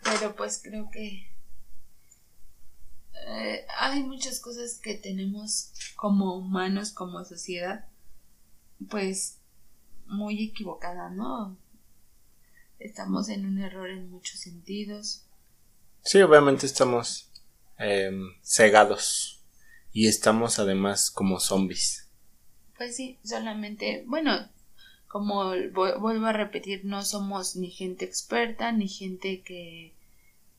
Pero 0.04 0.36
pues 0.36 0.62
creo 0.64 0.90
que 0.92 1.32
eh, 3.26 3.66
hay 3.78 4.04
muchas 4.04 4.40
cosas 4.40 4.80
que 4.80 4.96
tenemos 4.96 5.72
como 5.96 6.36
humanos, 6.38 6.92
como 6.92 7.24
sociedad, 7.26 7.86
pues 8.90 9.40
muy 10.06 10.44
equivocada, 10.44 11.10
¿no? 11.10 11.58
Estamos 12.80 13.30
en 13.30 13.46
un 13.46 13.60
error 13.60 13.90
en 13.90 14.10
muchos 14.10 14.40
sentidos. 14.40 15.26
Sí, 16.04 16.22
obviamente 16.22 16.66
estamos 16.66 17.30
em, 17.78 18.34
cegados 18.44 19.44
y 19.92 20.08
estamos 20.08 20.60
además 20.60 21.12
como 21.12 21.40
zombies. 21.40 22.08
Pues 22.78 22.96
sí, 22.96 23.18
solamente, 23.24 24.04
bueno, 24.06 24.50
como 25.08 25.50
vuelvo 25.74 26.28
a 26.28 26.34
repetir, 26.34 26.86
no 26.86 27.04
somos 27.04 27.56
ni 27.56 27.72
gente 27.72 28.06
experta, 28.06 28.72
ni 28.72 28.88
gente 28.88 29.42
que 29.42 29.97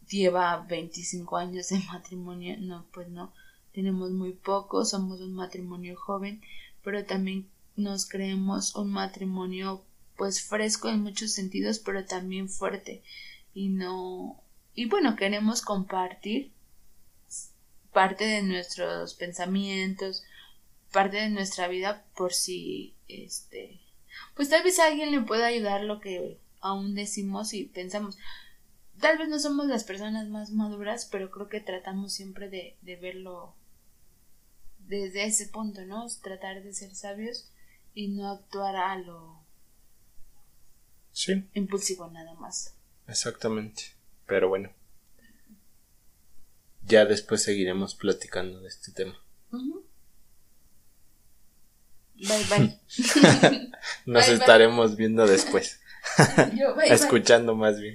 lleva 0.08 0.64
25 0.68 1.36
años 1.36 1.68
de 1.68 1.78
matrimonio, 1.80 2.56
no, 2.58 2.86
pues 2.92 3.08
no, 3.08 3.32
tenemos 3.72 4.10
muy 4.10 4.32
poco, 4.32 4.84
somos 4.84 5.20
un 5.20 5.34
matrimonio 5.34 5.96
joven, 5.96 6.42
pero 6.82 7.04
también 7.04 7.48
nos 7.76 8.08
creemos 8.08 8.74
un 8.74 8.90
matrimonio 8.90 9.84
pues 10.16 10.42
fresco 10.42 10.88
en 10.88 11.02
muchos 11.02 11.32
sentidos, 11.32 11.78
pero 11.78 12.04
también 12.04 12.48
fuerte. 12.48 13.02
Y 13.54 13.68
no 13.68 14.42
y 14.74 14.86
bueno, 14.86 15.16
queremos 15.16 15.62
compartir 15.62 16.52
parte 17.92 18.24
de 18.24 18.42
nuestros 18.42 19.14
pensamientos, 19.14 20.22
parte 20.92 21.16
de 21.16 21.30
nuestra 21.30 21.68
vida 21.68 22.04
por 22.16 22.32
si 22.32 22.94
este 23.08 23.80
pues 24.34 24.48
tal 24.48 24.62
vez 24.62 24.78
alguien 24.78 25.10
le 25.10 25.20
pueda 25.20 25.46
ayudar 25.46 25.82
lo 25.82 26.00
que 26.00 26.38
aún 26.60 26.94
decimos 26.94 27.54
y 27.54 27.64
pensamos 27.64 28.18
tal 29.00 29.18
vez 29.18 29.28
no 29.28 29.38
somos 29.38 29.66
las 29.66 29.84
personas 29.84 30.28
más 30.28 30.50
maduras, 30.50 31.08
pero 31.10 31.30
creo 31.30 31.48
que 31.48 31.60
tratamos 31.60 32.12
siempre 32.12 32.48
de, 32.48 32.76
de 32.82 32.96
verlo 32.96 33.54
desde 34.88 35.24
ese 35.24 35.46
punto, 35.46 35.84
¿no? 35.84 36.06
Tratar 36.22 36.62
de 36.62 36.72
ser 36.72 36.94
sabios 36.94 37.50
y 37.94 38.08
no 38.08 38.30
actuar 38.30 38.76
a 38.76 38.96
lo 38.98 39.42
sí. 41.12 41.48
impulsivo 41.54 42.08
nada 42.10 42.34
más. 42.34 42.74
Exactamente. 43.06 43.82
Pero 44.26 44.48
bueno. 44.48 44.70
Ya 46.82 47.04
después 47.04 47.42
seguiremos 47.42 47.94
platicando 47.94 48.60
de 48.60 48.68
este 48.68 48.92
tema. 48.92 49.20
Bye 52.14 52.44
bye. 52.50 52.80
Nos 54.06 54.28
estaremos 54.28 54.96
viendo 54.96 55.26
después. 55.26 55.80
Escuchando 56.86 57.54
más 57.54 57.78
bien. 57.80 57.94